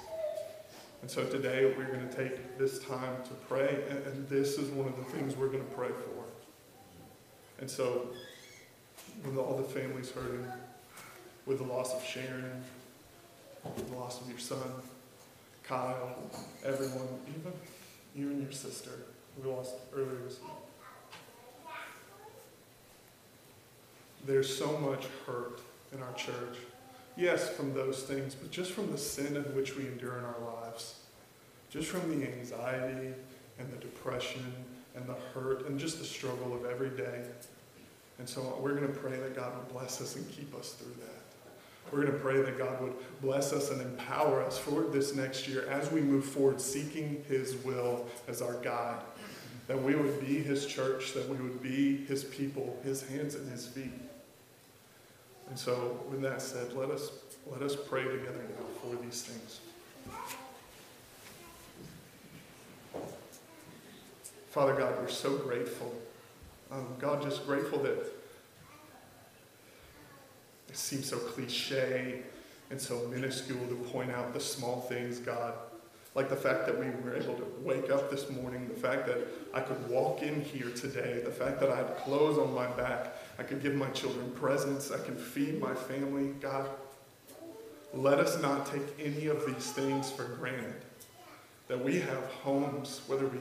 And 1.03 1.09
so 1.09 1.25
today 1.25 1.73
we're 1.79 1.87
going 1.87 2.09
to 2.09 2.17
take 2.17 2.59
this 2.59 2.81
time 2.81 3.15
to 3.27 3.35
pray, 3.49 3.85
and, 3.89 4.29
this 4.29 4.59
is 4.59 4.71
one 4.71 4.89
of 4.89 4.97
the 4.97 5.05
things 5.05 5.37
we're 5.37 5.47
going 5.47 5.65
to 5.65 5.75
pray 5.77 5.87
for. 5.87 6.25
And 7.61 7.71
so, 7.71 8.09
with 9.25 9.37
all 9.37 9.57
the 9.57 9.63
families 9.63 10.11
hurting, 10.11 10.49
with 11.47 11.59
the 11.59 11.65
loss 11.65 11.95
of 11.95 12.05
Sharon, 12.05 12.65
the 13.63 13.95
loss 13.95 14.21
of 14.21 14.29
your 14.29 14.41
son, 14.41 14.69
Kyle, 15.63 16.17
everyone, 16.65 17.07
even 17.29 17.53
you 18.17 18.31
and 18.31 18.43
your 18.43 18.51
sister, 18.51 18.91
we 19.43 19.51
lost 19.51 19.75
earlier 19.95 20.19
this 20.25 20.41
week. 20.41 20.51
There's 24.27 24.55
so 24.55 24.77
much 24.79 25.07
hurt 25.27 25.61
in 25.93 26.03
our 26.03 26.13
church. 26.15 26.59
Yes, 27.17 27.49
from 27.49 27.73
those 27.75 28.03
things, 28.03 28.35
but 28.35 28.51
just 28.51 28.73
from 28.73 28.91
the 28.93 28.99
sin 28.99 29.37
in 29.37 29.43
which 29.55 29.77
we 29.77 29.87
endure 29.87 30.19
in 30.19 30.25
our 30.25 30.63
lives. 30.63 30.97
Just 31.71 31.89
from 31.89 32.09
the 32.09 32.27
anxiety 32.27 33.15
and 33.59 33.73
the 33.73 33.77
depression 33.77 34.53
and 34.95 35.07
the 35.07 35.17
hurt 35.35 35.67
and 35.67 35.79
just 35.79 35.99
the 35.99 36.05
struggle 36.05 36.55
of 36.55 36.65
every 36.65 36.91
day. 36.91 37.23
And 38.19 38.29
so 38.29 38.59
we're 38.61 38.75
going 38.75 38.93
to 38.93 38.99
pray 38.99 39.17
that 39.17 39.37
God 39.37 39.57
would 39.57 39.69
bless 39.69 40.01
us 40.01 40.17
and 40.17 40.29
keep 40.31 40.55
us 40.55 40.73
through 40.73 40.95
that. 41.01 41.19
We're 41.93 42.03
going 42.03 42.13
to 42.13 42.19
pray 42.19 42.43
that 42.43 42.59
God 42.59 42.81
would 42.83 42.95
bless 43.23 43.53
us 43.53 43.71
and 43.71 43.81
empower 43.81 44.43
us 44.43 44.59
for 44.59 44.83
this 44.83 45.15
next 45.15 45.49
year 45.49 45.67
as 45.71 45.91
we 45.91 46.03
move 46.03 46.25
forward, 46.25 46.61
seeking 46.61 47.25
His 47.29 47.57
will 47.65 48.07
as 48.27 48.43
our 48.43 48.55
guide. 48.55 49.01
That 49.69 49.81
we 49.83 49.95
would 49.95 50.21
be 50.21 50.39
His 50.43 50.67
church, 50.67 51.13
that 51.13 51.29
we 51.29 51.37
would 51.37 51.63
be 51.63 52.05
His 52.07 52.25
people, 52.25 52.79
His 52.83 53.07
hands 53.09 53.35
and 53.37 53.51
His 53.51 53.67
feet. 53.67 53.93
And 55.49 55.59
so, 55.59 56.01
with 56.11 56.21
that 56.23 56.43
said, 56.43 56.73
let 56.75 56.91
us, 56.91 57.11
let 57.47 57.63
us 57.63 57.77
pray 57.77 58.03
together 58.03 58.45
now 58.49 58.67
for 58.83 58.97
these 59.03 59.23
things. 59.23 59.61
Father 64.51 64.75
God, 64.75 64.95
we're 64.99 65.09
so 65.09 65.37
grateful. 65.37 65.95
Um, 66.71 66.87
God, 66.99 67.23
just 67.23 67.47
grateful 67.47 67.79
that 67.83 67.99
it 70.69 70.77
seems 70.77 71.09
so 71.09 71.19
cliche 71.19 72.23
and 72.71 72.81
so 72.81 73.07
minuscule 73.09 73.67
to 73.69 73.75
point 73.91 74.11
out 74.11 74.35
the 74.35 74.41
small 74.41 74.81
things, 74.81 75.19
God. 75.19 75.55
Like 76.15 76.29
the 76.29 76.37
fact 76.37 76.67
that 76.67 76.79
we 76.79 76.87
were 76.87 77.15
able 77.15 77.35
to 77.35 77.47
wake 77.63 77.91
up 77.91 78.11
this 78.11 78.29
morning, 78.31 78.69
the 78.69 78.81
fact 78.81 79.07
that 79.07 79.19
I 79.55 79.61
could 79.61 79.89
walk 79.89 80.23
in 80.23 80.41
here 80.41 80.71
today, 80.71 81.21
the 81.25 81.31
fact 81.31 81.61
that 81.61 81.71
I 81.71 81.77
had 81.77 81.97
clothes 81.99 82.39
on 82.39 82.53
my 82.55 82.67
back, 82.69 83.15
I 83.39 83.43
could 83.43 83.63
give 83.63 83.75
my 83.75 83.89
children 83.91 84.31
presents, 84.33 84.91
I 84.91 84.99
can 84.99 85.17
feed 85.17 85.61
my 85.61 85.75
family. 85.75 86.35
God, 86.41 86.69
let 87.95 88.19
us 88.19 88.41
not 88.43 88.67
take 88.67 88.83
any 88.99 89.27
of 89.27 89.47
these 89.47 89.73
things 89.73 90.11
for 90.11 90.25
granted. 90.25 90.75
That 91.69 91.83
we 91.83 92.01
have 92.01 92.25
homes, 92.43 93.03
whether 93.07 93.27
we 93.27 93.41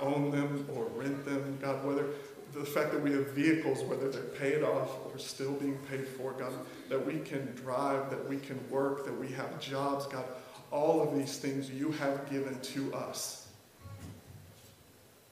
own 0.00 0.30
them 0.30 0.68
or 0.74 0.84
rent 0.96 1.24
them, 1.24 1.58
God, 1.62 1.84
whether 1.84 2.06
the 2.52 2.64
fact 2.64 2.92
that 2.92 3.02
we 3.02 3.12
have 3.12 3.28
vehicles, 3.28 3.82
whether 3.82 4.08
they're 4.08 4.22
paid 4.22 4.62
off 4.62 4.90
or 5.06 5.18
still 5.18 5.52
being 5.52 5.78
paid 5.90 6.06
for, 6.06 6.32
God, 6.32 6.52
that 6.88 7.04
we 7.04 7.18
can 7.20 7.54
drive, 7.54 8.10
that 8.10 8.28
we 8.28 8.38
can 8.38 8.58
work, 8.70 9.04
that 9.04 9.16
we 9.16 9.28
have 9.28 9.60
jobs, 9.60 10.06
God, 10.06 10.24
all 10.70 11.02
of 11.02 11.16
these 11.16 11.38
things 11.38 11.70
you 11.70 11.92
have 11.92 12.30
given 12.30 12.58
to 12.60 12.94
us. 12.94 13.48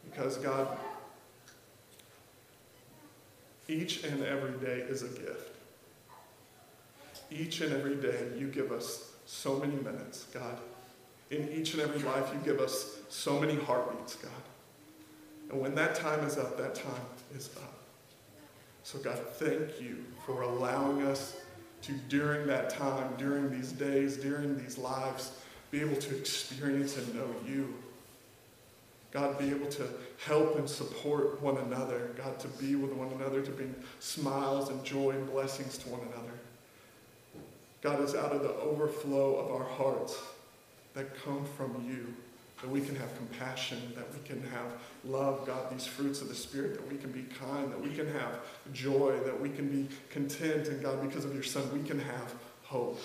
Because, 0.05 0.37
God, 0.39 0.79
each 3.69 4.05
and 4.05 4.23
every 4.25 4.59
day 4.65 4.81
is 4.81 5.03
a 5.03 5.09
gift. 5.09 5.57
Each 7.31 7.61
and 7.61 7.73
every 7.73 7.97
day 7.97 8.29
you 8.39 8.47
give 8.47 8.73
us 8.73 9.13
so 9.27 9.59
many 9.59 9.75
minutes, 9.75 10.25
God. 10.33 10.59
In 11.31 11.49
each 11.51 11.75
and 11.75 11.83
every 11.83 12.01
life 12.03 12.31
you 12.33 12.41
give 12.45 12.61
us 12.61 12.99
so 13.09 13.41
many 13.41 13.57
heartbeats, 13.57 14.15
God. 14.15 14.31
And 15.51 15.61
when 15.61 15.75
that 15.75 15.95
time 15.95 16.25
is 16.25 16.39
up, 16.39 16.57
that 16.59 16.75
time 16.75 17.07
is 17.37 17.51
up. 17.57 17.75
So, 18.85 18.99
God, 19.01 19.19
thank 19.35 19.81
you 19.81 20.05
for 20.25 20.43
allowing 20.43 21.03
us 21.03 21.41
to, 21.87 21.93
during 22.09 22.47
that 22.47 22.71
time, 22.71 23.15
during 23.17 23.51
these 23.51 23.73
days, 23.73 24.17
during 24.17 24.59
these 24.59 24.79
lives, 24.79 25.33
be 25.71 25.81
able 25.81 25.97
to 25.97 26.17
experience 26.17 26.97
and 26.97 27.15
know 27.15 27.29
you. 27.47 27.75
God, 29.13 29.39
be 29.39 29.51
able 29.51 29.69
to 29.69 29.89
help 30.25 30.57
and 30.57 30.69
support 30.69 31.41
one 31.41 31.57
another. 31.59 32.11
God, 32.17 32.39
to 32.41 32.49
be 32.49 32.75
with 32.75 32.93
one 32.93 33.13
another, 33.13 33.41
to 33.41 33.51
bring 33.51 33.75
smiles 34.01 34.69
and 34.69 34.83
joy 34.85 35.11
and 35.11 35.31
blessings 35.31 35.79
to 35.79 35.89
one 35.89 36.01
another. 36.13 36.33
God, 37.83 38.01
is 38.01 38.15
out 38.15 38.33
of 38.33 38.43
the 38.43 38.55
overflow 38.55 39.37
of 39.37 39.53
our 39.53 39.67
hearts 39.67 40.19
that 40.95 41.23
come 41.23 41.45
from 41.57 41.85
you 41.89 42.15
that 42.61 42.71
we 42.71 42.81
can 42.81 42.97
have 42.97 43.15
compassion, 43.17 43.79
that 43.95 44.07
we 44.13 44.27
can 44.27 44.43
have 44.51 44.73
love, 45.05 45.47
God, 45.47 45.71
these 45.71 45.87
fruits 45.87 46.23
of 46.23 46.29
the 46.29 46.35
Spirit, 46.35 46.75
that 46.75 46.89
we 46.91 46.97
can 46.97 47.13
be 47.13 47.23
kind, 47.23 47.71
that 47.71 47.81
we 47.81 47.91
can 47.91 48.11
have 48.15 48.41
joy, 48.73 49.19
that 49.25 49.39
we 49.39 49.51
can 49.51 49.69
be 49.69 49.89
content, 50.11 50.69
and 50.69 50.83
God, 50.83 51.03
because 51.03 51.25
of 51.25 51.35
your 51.35 51.43
Son, 51.43 51.63
we 51.73 51.87
can 51.87 51.99
have 51.99 52.35
hope. 52.65 53.01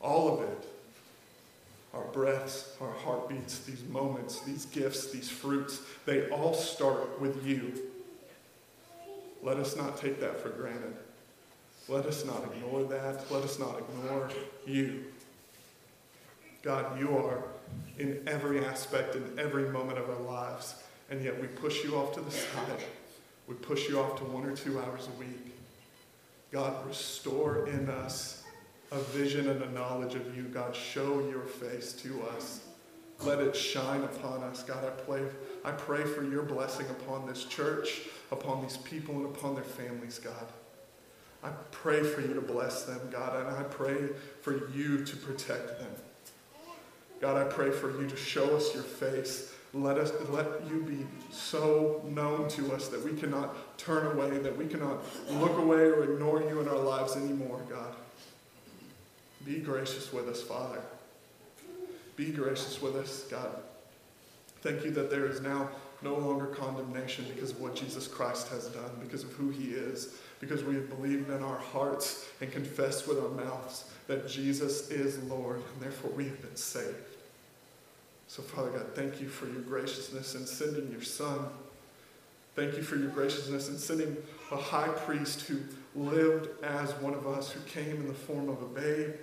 All 0.00 0.34
of 0.34 0.42
it, 0.42 0.68
our 1.94 2.04
breaths, 2.04 2.76
our 2.80 2.92
heartbeats, 2.92 3.60
these 3.60 3.82
moments, 3.84 4.40
these 4.40 4.66
gifts, 4.66 5.10
these 5.10 5.30
fruits, 5.30 5.80
they 6.04 6.28
all 6.28 6.54
start 6.54 7.20
with 7.20 7.44
you. 7.46 7.72
Let 9.42 9.56
us 9.56 9.74
not 9.76 9.96
take 9.96 10.20
that 10.20 10.40
for 10.40 10.50
granted. 10.50 10.96
Let 11.88 12.04
us 12.04 12.24
not 12.26 12.44
ignore 12.52 12.84
that. 12.84 13.30
Let 13.30 13.42
us 13.42 13.58
not 13.58 13.78
ignore 13.78 14.30
you. 14.66 15.04
God, 16.62 17.00
you 17.00 17.16
are 17.16 17.42
in 17.98 18.22
every 18.26 18.64
aspect, 18.64 19.14
in 19.14 19.38
every 19.38 19.68
moment 19.70 19.98
of 19.98 20.08
our 20.08 20.20
lives. 20.20 20.76
And 21.10 21.22
yet 21.22 21.40
we 21.40 21.48
push 21.48 21.84
you 21.84 21.96
off 21.96 22.12
to 22.14 22.20
the 22.20 22.30
side. 22.30 22.82
We 23.46 23.54
push 23.54 23.88
you 23.88 23.98
off 24.00 24.18
to 24.18 24.24
one 24.24 24.44
or 24.44 24.54
two 24.54 24.78
hours 24.78 25.08
a 25.08 25.18
week. 25.18 25.54
God, 26.50 26.86
restore 26.86 27.66
in 27.66 27.88
us 27.88 28.44
a 28.92 28.98
vision 28.98 29.48
and 29.48 29.62
a 29.62 29.70
knowledge 29.70 30.14
of 30.14 30.36
you. 30.36 30.44
God, 30.44 30.74
show 30.74 31.20
your 31.28 31.44
face 31.44 31.92
to 31.94 32.22
us. 32.36 32.60
Let 33.22 33.40
it 33.40 33.56
shine 33.56 34.02
upon 34.04 34.42
us. 34.44 34.62
God, 34.62 34.84
I 34.84 34.90
pray, 34.90 35.22
I 35.64 35.72
pray 35.72 36.04
for 36.04 36.22
your 36.22 36.42
blessing 36.42 36.86
upon 36.88 37.26
this 37.26 37.44
church, 37.44 38.02
upon 38.30 38.62
these 38.62 38.76
people, 38.76 39.16
and 39.16 39.26
upon 39.26 39.54
their 39.54 39.64
families, 39.64 40.18
God. 40.18 40.46
I 41.42 41.50
pray 41.70 42.02
for 42.02 42.20
you 42.20 42.34
to 42.34 42.40
bless 42.40 42.84
them, 42.84 43.00
God, 43.10 43.36
and 43.36 43.56
I 43.56 43.62
pray 43.64 44.08
for 44.42 44.68
you 44.70 45.04
to 45.04 45.16
protect 45.16 45.80
them. 45.80 45.90
God, 47.20 47.36
I 47.36 47.44
pray 47.44 47.70
for 47.70 47.90
you 48.00 48.08
to 48.08 48.16
show 48.16 48.56
us 48.56 48.74
your 48.74 48.84
face. 48.84 49.52
Let 49.74 49.98
us 49.98 50.12
let 50.30 50.46
you 50.70 50.82
be 50.82 51.06
so 51.30 52.02
known 52.06 52.48
to 52.50 52.72
us 52.72 52.88
that 52.88 53.04
we 53.04 53.12
cannot 53.12 53.78
turn 53.78 54.06
away, 54.06 54.38
that 54.38 54.56
we 54.56 54.66
cannot 54.66 55.04
look 55.30 55.58
away 55.58 55.80
or 55.80 56.04
ignore 56.04 56.40
you 56.42 56.60
in 56.60 56.68
our 56.68 56.78
lives 56.78 57.16
anymore, 57.16 57.60
God. 57.68 57.94
Be 59.44 59.58
gracious 59.58 60.12
with 60.12 60.28
us, 60.28 60.42
Father. 60.42 60.80
Be 62.16 62.30
gracious 62.30 62.80
with 62.80 62.96
us, 62.96 63.24
God. 63.30 63.62
Thank 64.62 64.84
you 64.84 64.90
that 64.92 65.10
there 65.10 65.26
is 65.26 65.40
now 65.40 65.68
no 66.02 66.14
longer 66.14 66.46
condemnation 66.46 67.26
because 67.34 67.50
of 67.50 67.60
what 67.60 67.74
Jesus 67.74 68.06
Christ 68.06 68.48
has 68.48 68.68
done, 68.68 68.90
because 69.00 69.24
of 69.24 69.32
who 69.32 69.50
he 69.50 69.70
is, 69.70 70.18
because 70.40 70.62
we 70.62 70.74
have 70.76 70.88
believed 70.88 71.30
in 71.30 71.42
our 71.42 71.58
hearts 71.58 72.28
and 72.40 72.50
confessed 72.52 73.08
with 73.08 73.18
our 73.18 73.30
mouths 73.30 73.90
that 74.06 74.28
Jesus 74.28 74.90
is 74.90 75.18
Lord, 75.24 75.56
and 75.56 75.82
therefore 75.82 76.10
we 76.10 76.24
have 76.24 76.40
been 76.40 76.56
saved. 76.56 76.94
So, 78.28 78.42
Father 78.42 78.70
God, 78.70 78.94
thank 78.94 79.20
you 79.20 79.28
for 79.28 79.46
your 79.46 79.62
graciousness 79.62 80.34
in 80.34 80.46
sending 80.46 80.90
your 80.92 81.02
Son. 81.02 81.46
Thank 82.54 82.76
you 82.76 82.82
for 82.82 82.96
your 82.96 83.08
graciousness 83.08 83.68
in 83.68 83.78
sending 83.78 84.16
a 84.52 84.56
high 84.56 84.88
priest 84.88 85.42
who 85.42 85.60
lived 85.94 86.48
as 86.62 86.92
one 86.96 87.14
of 87.14 87.26
us, 87.26 87.50
who 87.50 87.60
came 87.60 87.96
in 87.96 88.06
the 88.06 88.14
form 88.14 88.48
of 88.48 88.60
a 88.62 88.66
babe. 88.66 89.14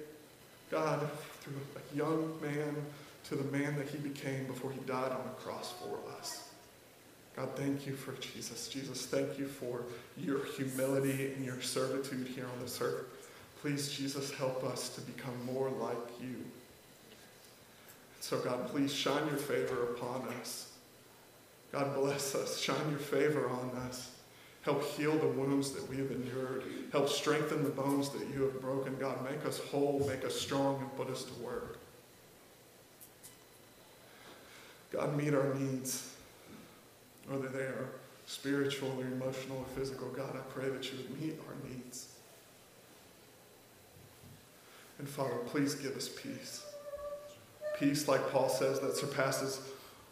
God, 0.72 1.08
through 1.42 1.54
a 1.76 1.96
young 1.96 2.34
man 2.42 2.76
to 3.26 3.36
the 3.36 3.44
man 3.52 3.76
that 3.78 3.88
he 3.88 3.98
became 3.98 4.46
before 4.46 4.72
he 4.72 4.80
died 4.82 5.12
on 5.12 5.22
the 5.24 5.42
cross 5.42 5.74
for 5.74 6.00
us. 6.18 6.45
God, 7.36 7.50
thank 7.56 7.86
you 7.86 7.94
for 7.94 8.14
Jesus. 8.14 8.70
Jesus, 8.70 9.06
thank 9.06 9.38
you 9.38 9.46
for 9.46 9.84
your 10.18 10.46
humility 10.46 11.34
and 11.36 11.46
your 11.46 11.62
servitude 11.62 12.28
here 12.28 12.46
on 12.46 12.62
this 12.62 12.80
earth. 12.82 13.06
Please, 13.62 13.92
Jesus, 13.92 14.32
help 14.32 14.64
us 14.64 14.90
to 14.90 15.02
become 15.02 15.34
more 15.46 15.70
like 15.70 16.22
you. 16.22 16.36
So, 18.22 18.40
God, 18.40 18.70
please 18.70 18.94
shine 18.94 19.28
your 19.28 19.38
favor 19.38 19.84
upon 19.84 20.28
us. 20.40 20.72
God, 21.72 21.94
bless 21.94 22.36
us. 22.36 22.60
Shine 22.60 22.90
your 22.90 23.00
favor 23.00 23.50
on 23.50 23.70
us. 23.88 24.12
Help 24.62 24.84
heal 24.84 25.16
the 25.18 25.28
wounds 25.28 25.72
that 25.72 25.88
we 25.90 25.98
have 25.98 26.10
endured. 26.10 26.64
Help 26.92 27.10
strengthen 27.10 27.64
the 27.64 27.70
bones 27.70 28.10
that 28.10 28.26
you 28.34 28.44
have 28.44 28.62
broken. 28.62 28.96
God, 28.98 29.24
make 29.24 29.46
us 29.46 29.60
whole, 29.60 30.04
make 30.08 30.26
us 30.26 30.40
strong, 30.40 30.80
and 30.80 30.96
put 30.96 31.10
us 31.10 31.24
to 31.24 31.34
work. 31.44 31.78
God, 34.92 35.16
meet 35.18 35.34
our 35.34 35.54
needs, 35.54 36.15
whether 37.28 37.48
they 37.48 37.64
are 37.64 37.90
spiritual 38.26 38.92
or 38.98 39.04
emotional 39.04 39.58
or 39.58 39.80
physical. 39.80 40.08
God, 40.10 40.36
I 40.36 40.42
pray 40.54 40.70
that 40.70 40.92
you 40.92 40.98
would 40.98 41.22
meet 41.22 41.40
our 41.48 41.70
needs. 41.70 42.08
And 45.00 45.08
Father, 45.08 45.36
please 45.48 45.76
give 45.76 45.96
us 45.96 46.10
peace. 46.10 46.66
Peace, 47.78 48.08
like 48.08 48.32
Paul 48.32 48.50
says, 48.50 48.80
that 48.80 48.96
surpasses 48.96 49.60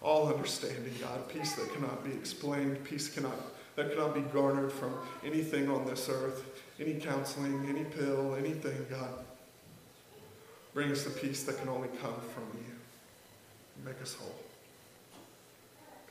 all 0.01 0.27
understanding, 0.27 0.93
God. 0.99 1.27
Peace 1.29 1.53
that 1.53 1.73
cannot 1.73 2.03
be 2.03 2.11
explained. 2.11 2.83
Peace 2.83 3.09
cannot, 3.09 3.37
that 3.75 3.91
cannot 3.91 4.13
be 4.13 4.21
garnered 4.21 4.71
from 4.71 4.93
anything 5.23 5.69
on 5.69 5.85
this 5.85 6.09
earth, 6.09 6.43
any 6.79 6.95
counseling, 6.95 7.65
any 7.69 7.85
pill, 7.85 8.35
anything, 8.35 8.85
God. 8.89 9.25
Bring 10.73 10.91
us 10.91 11.03
the 11.03 11.11
peace 11.11 11.43
that 11.43 11.57
can 11.57 11.69
only 11.69 11.87
come 12.01 12.15
from 12.33 12.43
you. 12.55 13.85
Make 13.85 14.01
us 14.01 14.15
whole. 14.15 14.42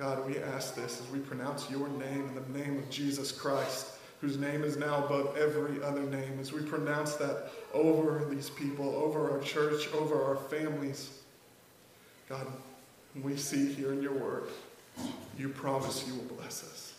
God, 0.02 0.26
we 0.26 0.36
ask 0.38 0.74
this 0.74 1.00
as 1.00 1.08
we 1.12 1.20
pronounce 1.20 1.70
your 1.70 1.86
name 1.86 2.26
in 2.26 2.34
the 2.34 2.58
name 2.58 2.76
of 2.76 2.90
Jesus 2.90 3.30
Christ, 3.30 3.86
whose 4.20 4.36
name 4.36 4.64
is 4.64 4.76
now 4.76 5.04
above 5.04 5.36
every 5.36 5.80
other 5.80 6.02
name, 6.02 6.38
as 6.40 6.52
we 6.52 6.60
pronounce 6.60 7.14
that 7.14 7.52
over 7.72 8.24
these 8.28 8.50
people, 8.50 8.96
over 8.96 9.30
our 9.30 9.38
church, 9.38 9.86
over 9.94 10.20
our 10.24 10.34
families. 10.34 11.20
God, 12.28 12.48
we 13.22 13.36
see 13.36 13.72
here 13.72 13.92
in 13.92 14.02
your 14.02 14.14
word, 14.14 14.48
you 15.38 15.50
promise 15.50 16.04
you 16.04 16.16
will 16.16 16.34
bless 16.34 16.64
us. 16.64 16.94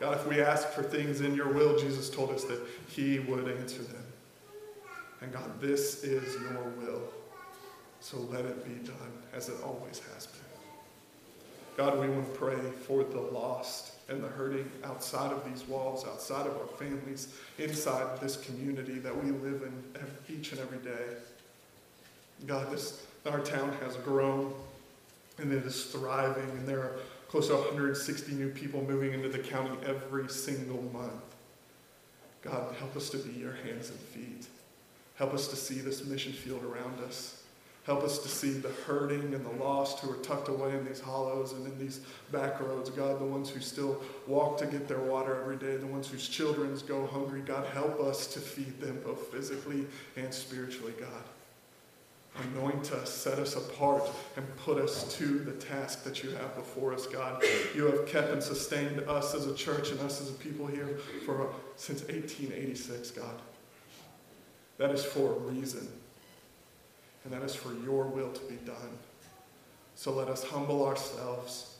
God, 0.00 0.16
if 0.16 0.26
we 0.26 0.40
ask 0.40 0.68
for 0.70 0.82
things 0.82 1.20
in 1.20 1.34
your 1.34 1.52
will, 1.52 1.78
Jesus 1.78 2.08
told 2.08 2.30
us 2.30 2.44
that 2.44 2.62
he 2.88 3.18
would 3.18 3.46
answer 3.58 3.82
them. 3.82 4.04
And 5.20 5.30
God, 5.34 5.60
this 5.60 6.02
is 6.02 6.32
your 6.40 6.62
will. 6.78 7.02
So 8.00 8.16
let 8.32 8.46
it 8.46 8.64
be 8.64 8.86
done 8.86 9.12
as 9.34 9.50
it 9.50 9.56
always 9.62 10.00
has 10.14 10.28
been. 10.28 10.37
God, 11.78 12.00
we 12.00 12.08
want 12.08 12.34
to 12.34 12.36
pray 12.36 12.56
for 12.88 13.04
the 13.04 13.20
lost 13.20 13.92
and 14.08 14.20
the 14.20 14.26
hurting 14.26 14.68
outside 14.82 15.30
of 15.30 15.44
these 15.48 15.62
walls, 15.68 16.04
outside 16.04 16.44
of 16.44 16.56
our 16.56 16.66
families, 16.76 17.28
inside 17.56 18.20
this 18.20 18.36
community 18.36 18.98
that 18.98 19.16
we 19.16 19.30
live 19.30 19.62
in 19.62 19.84
each 20.28 20.50
and 20.50 20.60
every 20.60 20.78
day. 20.78 21.14
God, 22.48 22.72
this, 22.72 23.06
our 23.26 23.38
town 23.38 23.72
has 23.80 23.94
grown 23.98 24.52
and 25.38 25.52
it 25.52 25.64
is 25.64 25.84
thriving, 25.84 26.50
and 26.50 26.66
there 26.66 26.80
are 26.80 26.96
close 27.28 27.46
to 27.46 27.54
160 27.54 28.32
new 28.32 28.50
people 28.50 28.82
moving 28.82 29.12
into 29.12 29.28
the 29.28 29.38
county 29.38 29.76
every 29.86 30.28
single 30.28 30.82
month. 30.92 31.12
God, 32.42 32.74
help 32.80 32.96
us 32.96 33.08
to 33.10 33.18
be 33.18 33.38
your 33.38 33.52
hands 33.52 33.90
and 33.90 34.00
feet. 34.00 34.48
Help 35.14 35.32
us 35.32 35.46
to 35.46 35.54
see 35.54 35.78
this 35.78 36.04
mission 36.04 36.32
field 36.32 36.64
around 36.64 36.98
us. 37.06 37.37
Help 37.88 38.04
us 38.04 38.18
to 38.18 38.28
see 38.28 38.50
the 38.50 38.68
hurting 38.86 39.32
and 39.32 39.46
the 39.46 39.64
lost 39.64 40.00
who 40.00 40.12
are 40.12 40.16
tucked 40.16 40.48
away 40.48 40.72
in 40.72 40.84
these 40.84 41.00
hollows 41.00 41.54
and 41.54 41.66
in 41.66 41.78
these 41.78 42.00
back 42.30 42.60
roads. 42.60 42.90
God, 42.90 43.18
the 43.18 43.24
ones 43.24 43.48
who 43.48 43.60
still 43.60 44.02
walk 44.26 44.58
to 44.58 44.66
get 44.66 44.86
their 44.86 45.00
water 45.00 45.40
every 45.40 45.56
day, 45.56 45.74
the 45.78 45.86
ones 45.86 46.06
whose 46.06 46.28
children 46.28 46.78
go 46.86 47.06
hungry. 47.06 47.40
God, 47.40 47.64
help 47.68 47.98
us 47.98 48.26
to 48.34 48.40
feed 48.40 48.78
them 48.78 49.00
both 49.06 49.32
physically 49.32 49.86
and 50.18 50.34
spiritually, 50.34 50.92
God. 51.00 51.24
Anoint 52.52 52.92
us, 52.92 53.10
set 53.10 53.38
us 53.38 53.56
apart, 53.56 54.02
and 54.36 54.44
put 54.58 54.76
us 54.76 55.16
to 55.16 55.38
the 55.38 55.52
task 55.52 56.04
that 56.04 56.22
you 56.22 56.28
have 56.32 56.54
before 56.56 56.92
us, 56.92 57.06
God. 57.06 57.42
You 57.74 57.86
have 57.86 58.06
kept 58.06 58.28
and 58.28 58.42
sustained 58.42 59.00
us 59.08 59.34
as 59.34 59.46
a 59.46 59.54
church 59.54 59.92
and 59.92 60.00
us 60.00 60.20
as 60.20 60.28
a 60.28 60.34
people 60.34 60.66
here 60.66 60.98
for 61.24 61.54
since 61.76 62.02
1886, 62.02 63.12
God. 63.12 63.40
That 64.76 64.90
is 64.90 65.02
for 65.02 65.32
a 65.32 65.38
reason, 65.38 65.88
and 67.28 67.38
that 67.38 67.44
is 67.44 67.54
for 67.54 67.74
your 67.84 68.04
will 68.04 68.32
to 68.32 68.40
be 68.44 68.56
done. 68.64 68.98
So 69.94 70.12
let 70.12 70.28
us 70.28 70.42
humble 70.42 70.86
ourselves, 70.86 71.76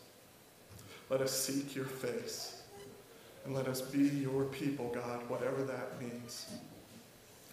let 1.08 1.22
us 1.22 1.32
seek 1.32 1.74
your 1.74 1.86
face, 1.86 2.62
and 3.46 3.54
let 3.54 3.66
us 3.66 3.80
be 3.80 4.00
your 4.00 4.44
people, 4.44 4.90
God, 4.94 5.26
whatever 5.30 5.62
that 5.62 5.98
means. 6.00 6.48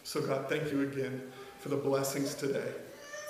So, 0.04 0.22
God, 0.22 0.50
thank 0.50 0.72
you 0.74 0.82
again 0.82 1.22
for 1.60 1.70
the 1.70 1.78
blessings 1.78 2.36
today. 2.36 2.70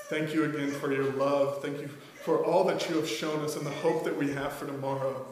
Thank 0.09 0.33
you 0.33 0.45
again 0.45 0.71
for 0.71 0.91
your 0.91 1.11
love. 1.13 1.61
Thank 1.61 1.79
you 1.79 1.89
for 2.23 2.43
all 2.43 2.63
that 2.63 2.89
you 2.89 2.95
have 2.95 3.07
shown 3.07 3.41
us 3.41 3.55
and 3.57 3.65
the 3.65 3.71
hope 3.71 4.03
that 4.03 4.17
we 4.17 4.31
have 4.33 4.51
for 4.51 4.65
tomorrow. 4.65 5.27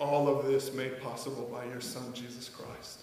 All 0.00 0.26
of 0.26 0.46
this 0.46 0.74
made 0.74 1.00
possible 1.00 1.48
by 1.52 1.66
your 1.66 1.80
Son, 1.80 2.12
Jesus 2.12 2.48
Christ. 2.48 3.02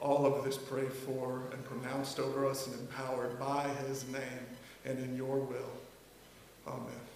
All 0.00 0.24
of 0.24 0.44
this 0.44 0.56
prayed 0.56 0.92
for 0.92 1.42
and 1.52 1.64
pronounced 1.64 2.18
over 2.18 2.46
us 2.46 2.66
and 2.66 2.80
empowered 2.80 3.38
by 3.38 3.68
his 3.86 4.08
name 4.08 4.46
and 4.84 4.98
in 4.98 5.16
your 5.16 5.36
will. 5.36 5.72
Amen. 6.66 7.09